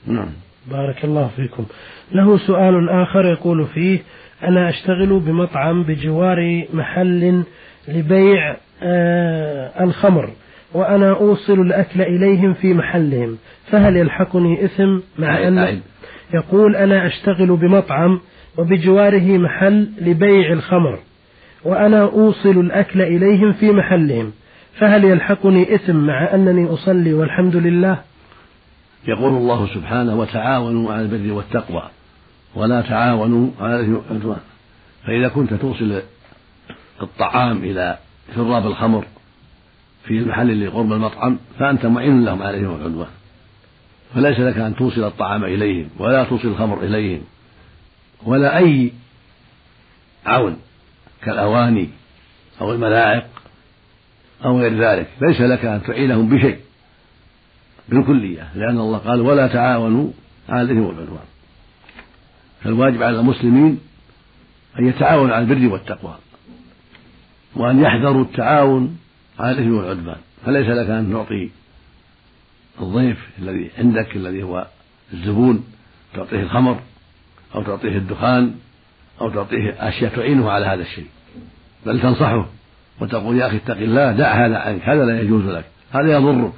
نعم. 0.08 0.30
بارك 0.72 1.06
الله 1.06 1.30
فيكم. 1.36 1.66
له 2.12 2.38
سؤال 2.38 2.90
آخر 2.90 3.26
يقول 3.26 3.66
فيه 3.66 4.00
أنا 4.44 4.70
أشتغل 4.70 5.20
بمطعم 5.20 5.84
بجوار 5.84 6.66
محل 6.74 7.44
لبيع 7.88 8.58
الخمر 9.84 10.30
وأنا 10.74 11.10
أوصل 11.12 11.60
الأكل 11.62 12.02
إليهم 12.02 12.54
في 12.54 12.74
محلهم 12.74 13.38
فهل 13.72 13.98
يلحقني 13.98 14.66
إثم 14.66 15.00
مع 15.20 15.48
أن 15.48 15.82
يقول 16.34 16.76
أنا 16.76 17.08
أشتغل 17.08 17.56
بمطعم 17.56 18.20
وبجواره 18.58 19.38
محل 19.38 19.90
لبيع 20.02 20.54
الخمر 20.54 21.00
وأنا 21.64 22.02
أوصل 22.02 22.60
الأكل 22.60 23.02
إليهم 23.02 23.54
في 23.54 23.72
محلهم 23.72 24.32
فهل 24.80 25.04
يلحقني 25.04 25.76
إثم 25.76 25.96
مع 25.96 26.34
أنني 26.34 26.74
أصلي 26.74 27.14
والحمد 27.14 27.56
لله؟ 27.56 28.00
يقول 29.08 29.34
الله 29.34 29.68
سبحانه 29.68 30.20
وتعاونوا 30.20 30.94
على 30.94 31.02
البر 31.02 31.34
والتقوى 31.34 31.84
ولا 32.56 32.82
تعاونوا 32.82 33.50
على 33.60 33.76
والعدوان 33.76 34.40
فإذا 35.06 35.28
كنت 35.28 35.54
توصل 35.54 36.02
الطعام 37.02 37.58
إلى 37.58 37.98
شراب 38.36 38.68
الخمر 38.68 39.06
في 40.06 40.18
المحل 40.18 40.50
اللي 40.50 40.68
قرب 40.68 40.94
المطعم 40.94 41.38
فأنت 41.60 41.86
معين 41.86 42.26
لهم 42.26 42.42
على 42.42 42.58
الاثم 42.58 42.74
والعدوان 42.74 43.08
فليس 44.16 44.40
لك 44.40 44.58
أن 44.58 44.76
توصل 44.76 45.04
الطعام 45.04 45.44
إليهم 45.44 45.90
ولا 46.00 46.24
توصل 46.24 46.48
الخمر 46.48 46.84
إليهم 46.84 47.22
ولا 48.24 48.58
أي 48.58 48.92
عون 50.26 50.58
كالأواني 51.22 51.90
أو 52.62 52.74
الملاعق 52.74 53.28
أو 54.46 54.60
غير 54.60 54.78
ذلك. 54.78 55.08
ليس 55.22 55.42
لك 55.42 55.66
أن 55.66 55.84
تعينهم 55.84 56.30
بشيء 56.30 56.60
بالكلية 57.90 58.48
لأن 58.56 58.80
الله 58.80 58.98
قال 58.98 59.22
ولا 59.22 59.48
تعاونوا 59.48 60.12
على 60.50 60.62
الإثم 60.62 60.80
والعدوان 60.80 61.26
فالواجب 62.64 63.04
على 63.04 63.20
المسلمين 63.20 63.80
أن 64.80 64.88
يتعاونوا 64.88 65.36
على 65.36 65.46
البر 65.46 65.74
والتقوى. 65.74 66.16
وأن 67.56 67.80
يحذروا 67.80 68.24
التعاون 68.24 68.98
على 69.40 69.52
الإثم 69.52 69.74
والعدوان 69.74 70.18
فليس 70.46 70.68
لك 70.68 70.90
أن 70.90 71.12
تعطي 71.12 71.50
الضيف 72.82 73.18
الذي 73.40 73.72
عندك 73.78 74.16
الذي 74.16 74.44
هو 74.44 74.68
الزبون 75.14 75.64
تعطيه 76.14 76.44
الخمر 76.44 76.80
أو 77.56 77.64
تعطيه 77.64 77.98
الدخان 77.98 78.56
أو 79.22 79.30
تعطيه 79.30 79.76
أشياء 79.80 80.16
تعينه 80.16 80.52
على 80.52 80.66
هذا 80.66 80.82
الشيء. 80.82 81.08
بل 81.86 82.02
تنصحه 82.02 82.46
وتقول 83.02 83.38
يا 83.38 83.48
أخي 83.48 83.58
اتق 83.58 83.78
الله 83.78 84.12
دع 84.12 84.46
هذا 84.46 84.58
عنك 84.58 84.82
هذا 84.82 85.06
لا 85.06 85.22
يجوز 85.22 85.46
لك 85.46 85.66
هذا 85.92 86.14
يضرك 86.14 86.54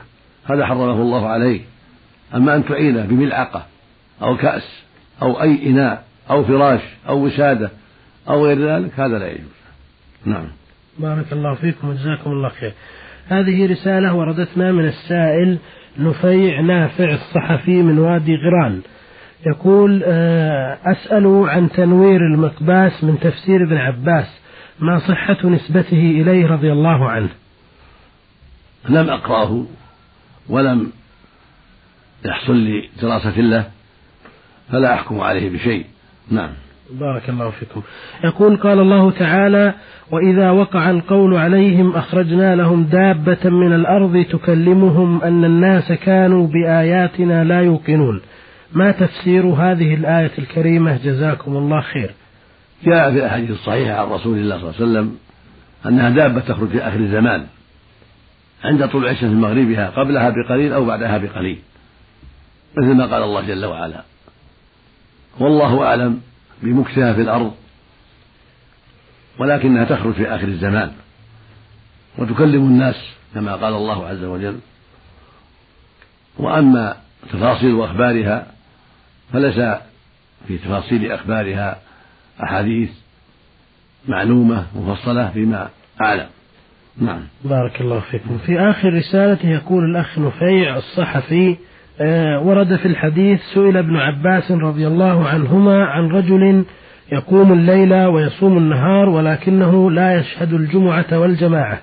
هذا 0.45 0.65
حرمه 0.65 1.01
الله 1.01 1.27
عليه 1.27 1.61
أما 2.35 2.55
أن 2.55 2.65
تعينه 2.65 3.05
بملعقة 3.05 3.65
أو 4.21 4.37
كأس 4.37 4.83
أو 5.21 5.41
أي 5.41 5.69
إناء 5.69 6.03
أو 6.29 6.43
فراش 6.43 6.81
أو 7.07 7.25
وسادة 7.25 7.71
أو 8.29 8.45
غير 8.45 8.75
ذلك 8.75 8.99
هذا 8.99 9.19
لا 9.19 9.31
يجوز. 9.31 9.55
نعم. 10.25 10.47
بارك 10.99 11.33
الله 11.33 11.55
فيكم 11.55 11.89
وجزاكم 11.89 12.31
الله 12.31 12.49
خير. 12.49 12.73
هذه 13.27 13.71
رسالة 13.71 14.13
وردتنا 14.13 14.71
من 14.71 14.85
السائل 14.85 15.57
نفيع 15.97 16.61
نافع 16.61 17.13
الصحفي 17.13 17.81
من 17.81 17.99
وادي 17.99 18.35
غران. 18.35 18.81
يقول 19.47 20.03
آه، 20.05 20.77
أسأل 20.85 21.43
عن 21.49 21.69
تنوير 21.69 22.21
المقباس 22.21 23.03
من 23.03 23.19
تفسير 23.19 23.63
ابن 23.63 23.77
عباس 23.77 24.39
ما 24.79 24.99
صحة 24.99 25.47
نسبته 25.49 26.11
إليه 26.21 26.47
رضي 26.47 26.71
الله 26.71 27.09
عنه؟ 27.09 27.29
لم 28.89 29.09
أقرأه 29.09 29.65
ولم 30.49 30.91
يحصل 32.25 32.55
لي 32.55 32.89
دراسة 33.01 33.41
له 33.41 33.71
فلا 34.71 34.93
أحكم 34.93 35.19
عليه 35.19 35.49
بشيء. 35.49 35.85
نعم. 36.31 36.53
بارك 36.89 37.29
الله 37.29 37.49
فيكم. 37.49 37.81
يقول 38.23 38.57
قال 38.57 38.79
الله 38.79 39.11
تعالى 39.11 39.73
وإذا 40.11 40.51
وقع 40.51 40.89
القول 40.89 41.37
عليهم 41.37 41.95
أخرجنا 41.95 42.55
لهم 42.55 42.83
دابة 42.83 43.49
من 43.49 43.73
الأرض 43.73 44.25
تكلمهم 44.31 45.21
أن 45.21 45.45
الناس 45.45 45.91
كانوا 45.91 46.47
بآياتنا 46.47 47.43
لا 47.43 47.61
يوقنون. 47.61 48.21
ما 48.73 48.91
تفسير 48.91 49.45
هذه 49.45 49.93
الآية 49.93 50.31
الكريمة؟ 50.37 50.97
جزاكم 50.97 51.57
الله 51.57 51.81
خير. 51.81 52.11
جاء 52.83 53.11
في 53.11 53.17
الأحاديث 53.17 53.51
الصحيحة 53.51 53.93
عن 53.93 54.07
رسول 54.07 54.37
الله 54.37 54.57
صلى 54.57 54.69
الله 54.69 54.81
عليه 54.81 54.91
وسلم 54.91 55.17
أنها 55.85 56.09
دابة 56.09 56.39
تخرج 56.39 56.67
في 56.67 56.87
آخر 56.87 56.99
الزمان 56.99 57.45
عند 58.63 58.87
طلوع 58.87 59.11
الشمس 59.11 59.29
من 59.29 59.41
مغربها 59.41 59.89
قبلها 59.89 60.29
بقليل 60.29 60.73
أو 60.73 60.85
بعدها 60.85 61.17
بقليل 61.17 61.59
مثل 62.77 62.93
ما 62.95 63.05
قال 63.05 63.23
الله 63.23 63.41
جل 63.41 63.65
وعلا. 63.65 64.03
والله 65.39 65.83
أعلم 65.83 66.21
بمكسها 66.63 67.13
في 67.13 67.21
الأرض 67.21 67.53
ولكنها 69.37 69.85
تخرج 69.85 70.13
في 70.13 70.27
آخر 70.35 70.47
الزمان 70.47 70.91
وتكلم 72.17 72.61
الناس 72.61 72.95
كما 73.33 73.55
قال 73.55 73.73
الله 73.73 74.07
عز 74.07 74.23
وجل. 74.23 74.59
وأما 76.37 76.97
تفاصيل 77.33 77.81
أخبارها 77.81 78.47
فليس 79.33 79.55
في 80.47 80.57
تفاصيل 80.57 81.11
أخبارها 81.11 81.79
أحاديث 82.43 82.89
معلومة 84.07 84.65
مفصلة 84.75 85.29
فيما 85.29 85.69
أعلم. 86.01 86.27
نعم. 86.97 87.21
بارك 87.43 87.81
الله 87.81 87.99
فيكم. 87.99 88.37
في 88.37 88.59
آخر 88.59 88.93
رسالته 88.93 89.49
يقول 89.49 89.83
الأخ 89.83 90.19
نفيع 90.19 90.77
الصحفي 90.77 91.57
ورد 92.41 92.75
في 92.75 92.85
الحديث 92.85 93.39
سئل 93.53 93.77
ابن 93.77 93.95
عباس 93.95 94.51
رضي 94.51 94.87
الله 94.87 95.27
عنهما 95.27 95.85
عن 95.85 96.07
رجل 96.07 96.65
يقوم 97.11 97.53
الليل 97.53 97.93
ويصوم 97.93 98.57
النهار 98.57 99.09
ولكنه 99.09 99.91
لا 99.91 100.19
يشهد 100.19 100.53
الجمعة 100.53 101.19
والجماعة 101.19 101.79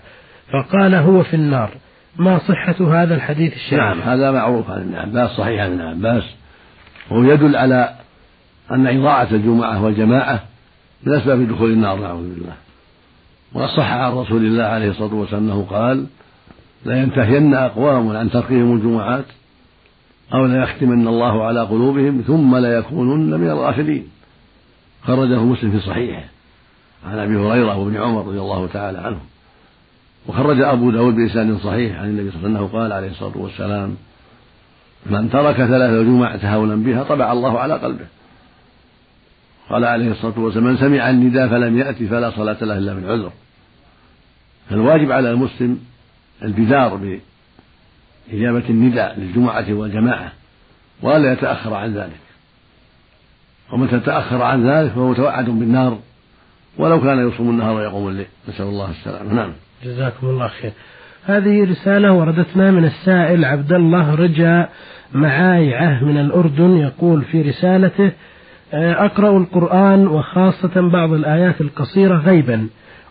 فقال 0.53 0.95
هو 0.95 1.23
في 1.23 1.35
النار. 1.35 1.71
ما 2.17 2.39
صحة 2.39 3.03
هذا 3.03 3.15
الحديث 3.15 3.55
الشريف 3.55 3.81
نعم 3.81 4.01
هذا 4.01 4.31
معروف 4.31 4.71
عن 4.71 4.81
ابن 4.81 4.95
عباس 4.95 5.31
صحيح 5.31 5.63
عن 5.63 5.73
ابن 5.73 5.81
عباس. 5.81 6.25
وهو 7.11 7.23
يدل 7.23 7.57
على 7.57 7.95
أن 8.71 8.87
إضاعة 8.87 9.29
الجمعة 9.33 9.85
والجماعة 9.85 10.43
من 11.03 11.13
أسباب 11.13 11.49
دخول 11.49 11.71
النار 11.71 11.99
نعوذ 11.99 12.35
بالله. 12.35 12.55
وصح 13.55 13.93
عن 13.93 14.13
رسول 14.13 14.45
الله 14.45 14.65
عليه 14.65 14.91
الصلاة 14.91 15.15
والسلام 15.15 15.43
أنه 15.43 15.67
قال 15.71 16.07
لا 16.85 17.03
ينتهين 17.03 17.55
أقوام 17.55 18.17
عن 18.17 18.31
تركهم 18.31 18.77
الجمعات 18.77 19.25
أو 20.35 20.47
لا 20.47 20.63
يختمن 20.63 21.09
الله 21.09 21.45
على 21.45 21.61
قلوبهم 21.61 22.23
ثم 22.27 22.57
لا 22.57 22.79
يكونن 22.79 23.41
من 23.41 23.51
الغافلين. 23.51 24.09
خرجه 25.03 25.45
مسلم 25.45 25.71
في 25.71 25.81
صحيحه 25.81 26.25
عن 27.07 27.19
أبي 27.19 27.37
هريرة 27.37 27.79
وابن 27.79 27.97
عمر 27.97 28.27
رضي 28.27 28.41
الله 28.41 28.67
تعالى 28.67 28.99
عنهم. 28.99 29.21
وخرج 30.27 30.61
أبو 30.61 30.91
داود 30.91 31.15
بإسناد 31.15 31.57
صحيح 31.57 31.99
عن 32.01 32.09
النبي 32.09 32.31
صلى 32.31 32.47
الله 32.47 32.59
عليه 32.59 32.67
وسلم 32.67 32.81
قال 32.81 32.93
عليه 32.93 33.11
الصلاة 33.11 33.39
والسلام 33.39 33.97
من 35.07 35.31
ترك 35.31 35.57
ثلاث 35.57 36.07
جمع 36.07 36.37
تهاونا 36.37 36.77
بها 36.77 37.03
طبع 37.03 37.33
الله 37.33 37.59
على 37.59 37.75
قلبه. 37.75 38.07
قال 39.71 39.85
عليه 39.85 40.11
الصلاة 40.11 40.39
والسلام 40.39 40.67
من 40.67 40.77
سمع 40.77 41.11
النداء 41.11 41.49
فلم 41.49 41.79
يأتي 41.79 42.07
فلا 42.07 42.31
صلاة 42.31 42.57
له 42.65 42.79
إلا 42.79 42.95
من 42.95 43.05
عذر. 43.05 43.33
فالواجب 44.71 45.13
على 45.13 45.31
المسلم 45.31 45.79
البدار 46.43 46.97
بإجابة 48.31 48.63
النداء 48.71 49.21
للجمعة 49.21 49.67
والجماعة 49.73 50.33
ولا 51.03 51.33
يتأخر 51.33 51.75
عن 51.75 51.95
ذلك. 51.95 52.21
ومتى 53.73 54.01
تأخر 54.01 54.43
عن 54.43 54.71
ذلك 54.71 54.91
فهو 54.91 55.11
متوعد 55.11 55.45
بالنار 55.45 55.99
ولو 56.79 57.01
كان 57.01 57.29
يصوم 57.29 57.51
النهار 57.51 57.77
ويقوم 57.77 58.09
الليل. 58.09 58.27
نسأل 58.49 58.67
الله 58.67 58.91
السلامة. 58.91 59.33
نعم. 59.35 59.53
جزاكم 59.85 60.27
الله 60.27 60.49
خير. 60.49 60.73
هذه 61.25 61.71
رسالة 61.71 62.13
وردتنا 62.13 62.71
من 62.71 62.85
السائل 62.85 63.45
عبد 63.45 63.73
الله 63.73 64.15
رجا 64.15 64.69
معايعة 65.15 66.05
من 66.05 66.19
الأردن 66.19 66.77
يقول 66.77 67.23
في 67.25 67.43
رسالته 67.43 68.13
أقرأ 68.75 69.39
القرآن 69.39 70.07
وخاصة 70.07 70.89
بعض 70.93 71.13
الآيات 71.13 71.61
القصيرة 71.61 72.17
غيبا 72.19 72.67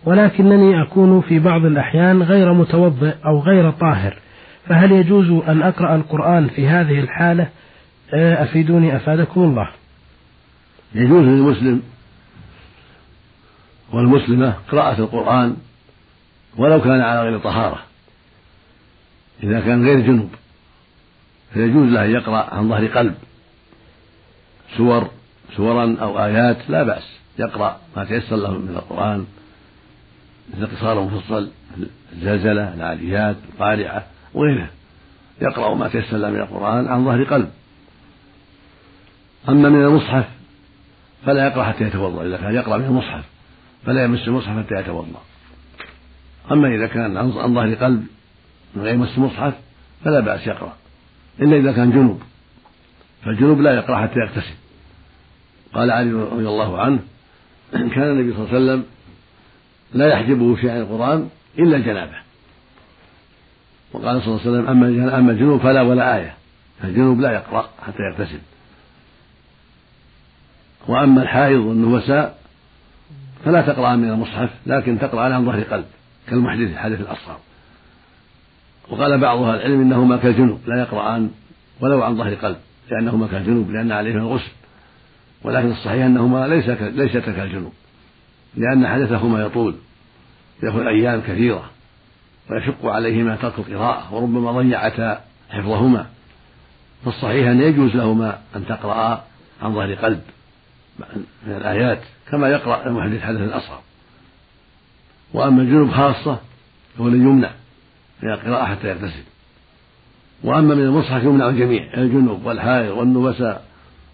ولكنني 0.06 0.82
أكون 0.82 1.22
في 1.22 1.40
بعض 1.40 1.66
الأحيان 1.66 2.24
غير 2.24 2.54
متوضئ 2.54 3.14
أو 3.26 3.40
غير 3.40 3.72
طاهر. 3.72 4.18
فهل 4.68 4.92
يجوز 4.92 5.44
أن 5.48 5.62
أقرأ 5.64 5.96
القرآن 5.96 6.48
في 6.48 6.68
هذه 6.68 7.00
الحالة؟ 7.00 7.50
آه، 8.14 8.44
أفيدوني 8.44 8.96
أفادكم 8.96 9.42
الله. 9.42 9.70
يجوز 10.96 11.26
للمسلم 11.26 11.82
والمسلمة 13.94 14.56
قراءة 14.72 15.00
القرآن 15.00 15.58
ولو 16.58 16.82
كان 16.82 17.02
على 17.02 17.22
غير 17.22 17.40
طهارة. 17.40 17.80
إذا 19.44 19.60
كان 19.60 19.86
غير 19.86 20.00
جنوب 20.00 20.30
فيجوز 21.54 21.90
له 21.90 22.06
أن 22.06 22.12
يقرأ 22.12 22.54
عن 22.54 22.70
ظهر 22.70 22.88
قلب. 22.88 23.16
سور 24.78 25.10
سورا 25.58 25.98
أو 26.02 26.26
آيات 26.26 26.70
لا 26.70 26.84
بأس. 26.84 27.20
يقرأ 27.40 27.80
ما 27.98 28.06
تيسر 28.06 28.36
له 28.36 28.52
من 28.52 28.76
القرآن. 28.76 29.26
مثل 30.54 30.76
قصار 30.76 31.02
مفصل 31.02 31.52
الزلزلة 32.14 32.74
العاليات 32.74 33.36
القارعة. 33.54 34.06
وغيرها 34.34 34.70
يقرأ 35.42 35.76
ما 35.76 35.88
تيسر 35.88 36.32
من 36.32 36.40
القرآن 36.40 36.88
عن 36.88 37.06
ظهر 37.06 37.24
قلب. 37.24 37.50
أما 39.50 39.70
من 39.70 39.86
المصحف 39.86 40.26
فلا 41.26 41.48
يقرأ 41.48 41.64
حتى 41.64 41.84
يتوضأ. 41.84 42.26
إذا 42.26 42.38
كان 42.38 42.56
يقرأ 42.56 42.78
من 42.78 42.86
المصحف 42.86 43.24
فلا 43.86 44.04
يمس 44.04 44.28
المصحف 44.28 44.66
حتى 44.66 44.76
يتوضأ. 44.76 45.22
أما 46.52 46.76
إذا 46.76 46.88
كان 46.88 47.18
عن 47.18 47.32
ظهر 47.32 47.74
قلب 47.74 48.06
من 48.76 48.84
غير 48.84 48.98
مس 48.98 49.18
المصحف 49.18 49.54
فلا 50.04 50.20
بأس 50.20 50.48
يقرأ. 50.48 50.74
إلا 51.40 51.58
إذا 51.58 51.72
كان 51.72 51.92
جنوب. 51.92 52.22
فالجنوب 53.26 53.62
لا 53.62 53.74
يقرأ 53.76 54.02
حتى 54.02 54.20
يغتسل. 54.20 54.56
قال 55.74 55.92
علي 55.92 56.12
رضي 56.12 56.48
الله 56.48 56.82
عنه 56.82 57.00
كان 57.72 58.04
النبي 58.04 58.34
صلى 58.34 58.44
الله 58.44 58.56
عليه 58.56 58.58
وسلم 58.58 58.86
لا 59.94 60.08
يحجبه 60.08 60.56
شيء 60.56 60.70
عن 60.70 60.82
القرآن 60.82 61.30
إلا 61.60 61.78
الجنابة 61.78 62.16
وقال 63.94 64.22
صلى 64.22 64.28
الله 64.28 64.42
عليه 64.42 64.52
وسلم 64.52 64.68
أما 64.68 65.18
أما 65.18 65.32
الجنوب 65.32 65.62
فلا 65.62 65.82
ولا 65.82 66.16
آية. 66.16 66.34
الجنوب 66.84 67.20
لا 67.20 67.32
يقرأ 67.32 67.70
حتى 67.86 68.04
يغتسل. 68.04 68.40
وأما 70.88 71.22
الحائض 71.22 71.60
والنفساء 71.60 72.38
فلا 73.46 73.62
تقرأ 73.62 73.96
من 73.96 74.10
المصحف 74.10 74.50
لكن 74.66 75.00
تقرأ 75.00 75.22
عن 75.22 75.46
ظهر 75.46 75.64
قلب 75.64 75.86
كالمحدث 76.28 76.72
الحدث 76.72 77.02
الأصغر 77.02 77.38
وقال 78.90 79.18
بعض 79.18 79.42
أهل 79.42 79.56
العلم 79.56 79.82
إنهما 79.82 80.18
كالجنوب 80.18 80.60
لا 80.68 80.80
يقرأان 80.80 81.32
ولو 81.80 82.04
عن 82.04 82.18
ظهر 82.18 82.34
قلب 82.34 82.58
لأنهما 82.92 83.28
كالجنوب 83.28 83.72
لأن 83.72 83.92
عليهما 83.92 84.20
الغسل. 84.20 84.52
ولكن 85.44 85.72
الصحيح 85.72 86.06
أنهما 86.06 86.48
ليس 86.48 86.70
ليستا 86.70 87.32
كالجنوب 87.32 87.74
لأن 88.58 88.88
حدثهما 88.88 89.42
يطول 89.42 89.76
يأخذ 90.64 90.88
أيام 90.88 91.22
كثيرة. 91.22 91.70
ويشق 92.50 92.86
عليهما 92.86 93.36
ترك 93.36 93.60
القراءة 93.60 94.14
وربما 94.14 94.52
ضيعتا 94.52 95.22
حفظهما. 95.50 96.06
فالصحيح 97.06 97.48
أن 97.48 97.62
يجوز 97.62 97.96
لهما 97.96 98.40
أن 98.56 98.66
تقرأ 98.66 99.24
عن 99.62 99.76
ظهر 99.76 99.94
قلب 99.94 100.22
من 101.48 101.54
الآيات 101.58 102.02
كما 102.32 102.50
يقرأ 102.50 102.88
المحدث 102.88 103.22
حدث 103.22 103.42
الأصغر. 103.42 103.80
وأما 105.34 105.62
الجنوب 105.62 105.92
خاصة 105.92 106.40
هو 107.00 107.08
الذي 107.08 107.20
يمنع 107.20 107.52
من 108.24 108.32
القراءة 108.32 108.66
حتى 108.66 108.88
يغتسل. 108.88 109.24
وأما 110.44 110.76
من 110.76 110.84
المصحف 110.84 111.24
يمنع 111.24 111.50
الجميع 111.50 111.94
الجنوب 111.98 112.46
والحائض 112.46 112.98
والنبساء 112.98 113.66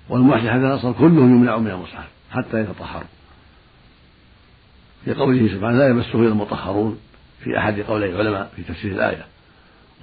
والمحدث 0.09 0.49
حدث 0.49 0.63
الأصغر 0.63 0.91
كلهم 0.91 1.35
يمنع 1.35 1.57
من 1.57 1.71
المصحف 1.71 2.07
حتى 2.31 2.61
يتطهروا. 2.61 3.07
في 5.05 5.13
قوله 5.13 5.47
سبحانه 5.47 5.77
لا 5.77 5.89
يمسه 5.89 6.19
إلا 6.19 6.27
المطهرون. 6.27 6.99
في 7.43 7.57
أحد 7.57 7.79
قولي 7.79 8.05
العلماء 8.05 8.51
في 8.55 8.63
تفسير 8.63 8.91
الآية. 8.91 9.25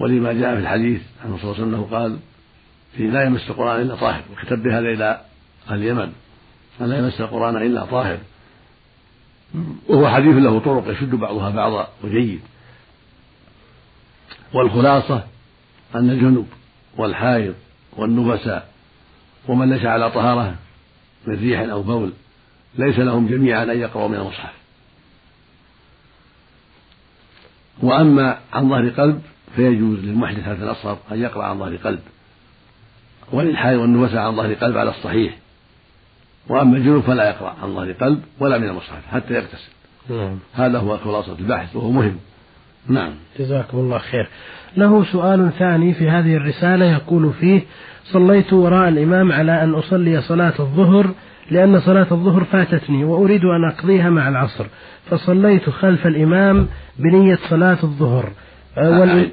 ولما 0.00 0.32
جاء 0.32 0.54
في 0.54 0.60
الحديث 0.60 1.02
عنه 1.24 1.38
صلى 1.38 1.52
الله 1.52 1.54
عليه 1.54 1.68
وسلم 1.68 1.84
قال 1.84 2.18
في 2.96 3.02
لا 3.02 3.24
يمس 3.24 3.50
القرآن 3.50 3.80
إلا 3.80 3.94
طاهر 3.94 4.22
وكتب 4.32 4.62
بهذا 4.62 4.88
إلى 4.88 5.20
اليمن 5.70 6.12
لا 6.80 6.98
يمس 6.98 7.20
القرآن 7.20 7.56
إلا 7.56 7.84
طاهر. 7.84 8.18
وهو 9.88 10.08
حديث 10.08 10.34
له 10.36 10.60
طرق 10.60 10.88
يشد 10.88 11.14
بعضها 11.14 11.50
بعضا 11.50 11.88
وجيد. 12.04 12.40
والخلاصة 14.54 15.24
أن 15.94 16.10
الجنوب 16.10 16.46
والحائض 16.96 17.54
والنبساء 17.96 18.68
ومن 19.48 19.68
نشأ 19.68 19.88
على 19.88 20.10
طهارة 20.10 20.54
من 21.26 21.34
ريح 21.40 21.60
أو 21.60 21.82
بول 21.82 22.12
ليس 22.78 22.98
لهم 22.98 23.26
جميعا 23.26 23.64
أن 23.64 23.80
يقرأوا 23.80 24.08
من 24.08 24.14
المصحف. 24.14 24.52
وأما 27.82 28.38
عن 28.52 28.68
ظهر 28.68 28.88
قلب 28.88 29.22
فيجوز 29.56 29.98
للمحدث 29.98 30.48
هذا 30.48 30.64
الأصغر 30.64 30.98
أن 31.12 31.18
يقرأ 31.18 31.44
عن 31.44 31.58
ظهر 31.58 31.76
قلب. 31.76 32.00
وللحائض 33.32 33.78
والنفساء 33.78 34.20
عن 34.20 34.36
ظهر 34.36 34.54
قلب 34.54 34.78
على 34.78 34.90
الصحيح. 34.90 35.34
وأما 36.48 36.76
الجنوب 36.76 37.02
فلا 37.02 37.28
يقرأ 37.28 37.54
عن 37.62 37.74
ظهر 37.74 37.92
قلب 37.92 38.22
ولا 38.40 38.58
من 38.58 38.68
المصحف 38.68 39.06
حتى 39.12 39.34
يغتسل. 39.34 39.72
نعم. 40.10 40.38
هذا 40.54 40.78
هو 40.78 40.98
خلاصة 40.98 41.38
البحث 41.38 41.76
وهو 41.76 41.90
مهم. 41.90 42.16
نعم. 42.88 43.12
جزاكم 43.38 43.78
الله 43.78 43.98
خير. 43.98 44.28
له 44.76 45.04
سؤال 45.04 45.50
ثاني 45.58 45.94
في 45.94 46.10
هذه 46.10 46.36
الرسالة 46.36 46.84
يقول 46.84 47.32
فيه 47.32 47.62
صليت 48.04 48.52
وراء 48.52 48.88
الإمام 48.88 49.32
على 49.32 49.62
أن 49.62 49.74
أصلي 49.74 50.22
صلاة 50.22 50.54
الظهر 50.58 51.14
لأن 51.50 51.80
صلاة 51.80 52.06
الظهر 52.12 52.44
فاتتني 52.44 53.04
وأريد 53.04 53.44
أن 53.44 53.64
أقضيها 53.64 54.10
مع 54.10 54.28
العصر 54.28 54.66
فصليت 55.10 55.70
خلف 55.70 56.06
الإمام 56.06 56.68
بنية 56.98 57.38
صلاة 57.50 57.78
الظهر. 57.82 58.32
وال... 58.76 59.30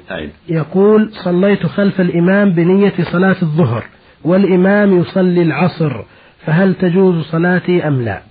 يقول 0.48 1.10
صليت 1.12 1.66
خلف 1.66 2.00
الإمام 2.00 2.52
بنية 2.52 2.94
صلاة 3.12 3.36
الظهر 3.42 3.84
والإمام 4.24 5.00
يصلي 5.00 5.42
العصر 5.42 6.02
فهل 6.46 6.74
تجوز 6.74 7.24
صلاتي 7.24 7.88
أم 7.88 8.02
لا؟ 8.02 8.22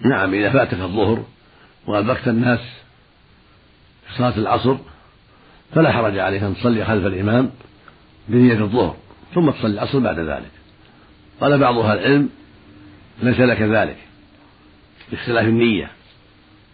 نعم 0.00 0.34
إذا 0.34 0.50
فاتك 0.50 0.80
الظهر 0.80 1.24
وأدركت 1.86 2.28
الناس 2.28 2.60
في 4.06 4.16
صلاة 4.18 4.36
العصر 4.38 4.76
فلا 5.74 5.92
حرج 5.92 6.18
عليك 6.18 6.42
أن 6.42 6.54
تصلي 6.54 6.84
خلف 6.84 7.06
الإمام 7.06 7.50
بنية 8.28 8.60
الظهر 8.60 8.96
ثم 9.34 9.50
تصلي 9.50 9.74
العصر 9.74 9.98
بعد 9.98 10.18
ذلك. 10.18 10.50
قال 11.40 11.58
بعض 11.58 11.78
أهل 11.78 11.98
العلم 11.98 12.28
ليس 13.22 13.40
لك 13.40 13.62
ذلك 13.62 13.96
باختلاف 15.10 15.44
النية 15.44 15.90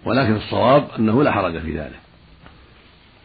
ولكن 0.05 0.37
الصواب 0.37 0.89
أنه 0.99 1.23
لا 1.23 1.33
حرج 1.33 1.59
في 1.59 1.79
ذلك. 1.79 2.01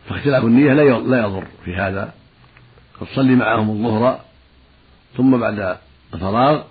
فاختلاف 0.10 0.44
النية 0.44 0.74
لا 0.74 1.20
يضر 1.20 1.44
في 1.66 1.76
هذا. 1.76 2.14
تصلي 3.02 3.36
معهم 3.36 3.70
الظهر 3.70 4.20
ثم 5.18 5.40
بعد 5.40 5.78
الفراغ 6.14 6.62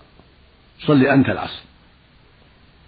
صلي 0.78 1.14
أنت 1.14 1.28
العصر. 1.28 1.62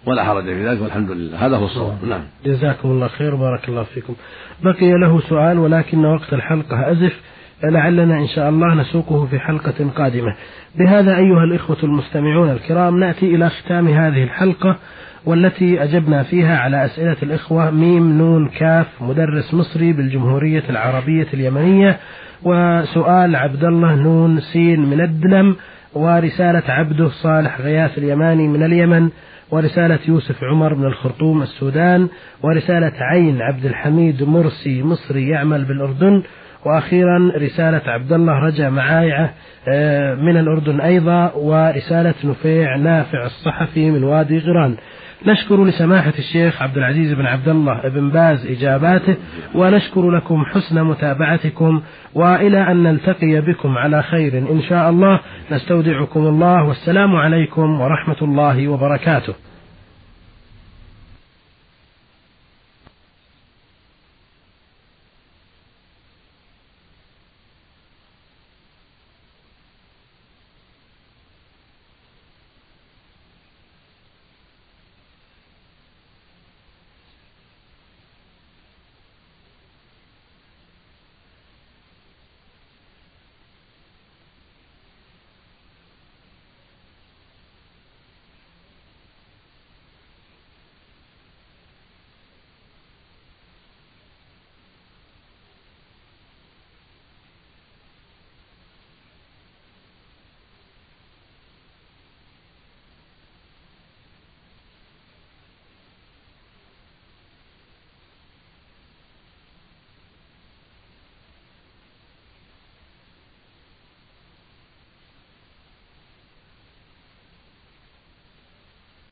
ولا 0.05 0.23
حرج 0.23 0.43
في 0.43 0.67
ذلك 0.67 0.81
والحمد 0.81 1.11
لله. 1.11 1.45
هذا 1.45 1.57
هو 1.57 1.65
الصواب. 1.65 2.05
نعم. 2.05 2.23
جزاكم 2.45 2.89
الله 2.89 3.07
خير 3.07 3.35
بارك 3.35 3.69
الله 3.69 3.83
فيكم. 3.83 4.15
بقي 4.63 4.91
له 4.91 5.21
سؤال 5.21 5.59
ولكن 5.59 6.05
وقت 6.05 6.33
الحلقة 6.33 6.91
أزف. 6.91 7.21
لعلنا 7.63 8.17
إن 8.17 8.27
شاء 8.27 8.49
الله 8.49 8.75
نسوقه 8.75 9.25
في 9.25 9.39
حلقة 9.39 9.89
قادمة. 9.95 10.35
بهذا 10.75 11.17
أيها 11.17 11.43
الإخوة 11.43 11.77
المستمعون 11.83 12.49
الكرام 12.49 12.99
نأتي 12.99 13.35
إلى 13.35 13.49
ختام 13.49 13.87
هذه 13.87 14.23
الحلقة 14.23 14.77
والتي 15.25 15.83
أجبنا 15.83 16.23
فيها 16.23 16.57
على 16.57 16.85
أسئلة 16.85 17.15
الإخوة 17.23 17.71
ميم 17.71 18.17
نون 18.17 18.49
كاف 18.49 18.87
مدرس 19.01 19.53
مصري 19.53 19.93
بالجمهورية 19.93 20.63
العربية 20.69 21.27
اليمنية 21.33 21.97
وسؤال 22.43 23.35
عبد 23.35 23.63
الله 23.63 23.95
نون 23.95 24.39
سين 24.39 24.79
من 24.79 25.01
الدلم 25.01 25.55
ورسالة 25.93 26.63
عبده 26.67 27.09
صالح 27.09 27.61
غياث 27.61 27.97
اليماني 27.97 28.47
من 28.47 28.63
اليمن 28.63 29.09
ورسالة 29.51 29.99
يوسف 30.07 30.43
عمر 30.43 30.75
من 30.75 30.85
الخرطوم 30.85 31.41
السودان 31.41 32.07
ورسالة 32.43 32.93
عين 33.11 33.41
عبد 33.41 33.65
الحميد 33.65 34.23
مرسي 34.23 34.83
مصري 34.83 35.29
يعمل 35.29 35.65
بالأردن 35.65 36.23
وأخيرا 36.65 37.31
رسالة 37.37 37.81
عبد 37.87 38.13
الله 38.13 38.39
رجا 38.39 38.69
معايعة 38.69 39.33
آه، 39.67 40.15
من 40.15 40.37
الأردن 40.37 40.81
أيضا 40.81 41.31
ورسالة 41.35 42.13
نفيع 42.23 42.75
نافع 42.75 43.25
الصحفي 43.25 43.91
من 43.91 44.03
وادي 44.03 44.39
غران. 44.39 44.75
نشكر 45.27 45.63
لسماحة 45.65 46.13
الشيخ 46.19 46.61
عبد 46.61 46.77
العزيز 46.77 47.13
بن 47.13 47.25
عبد 47.25 47.49
الله 47.49 47.89
بن 47.89 48.09
باز 48.09 48.47
إجاباته 48.47 49.15
ونشكر 49.55 50.11
لكم 50.11 50.45
حسن 50.45 50.83
متابعتكم 50.83 51.81
وإلى 52.15 52.71
أن 52.71 52.83
نلتقي 52.83 53.41
بكم 53.41 53.77
على 53.77 54.03
خير 54.03 54.37
إن 54.37 54.61
شاء 54.69 54.89
الله. 54.89 55.19
نستودعكم 55.51 56.19
الله 56.19 56.63
والسلام 56.63 57.15
عليكم 57.15 57.81
ورحمة 57.81 58.21
الله 58.21 58.67
وبركاته. 58.67 59.33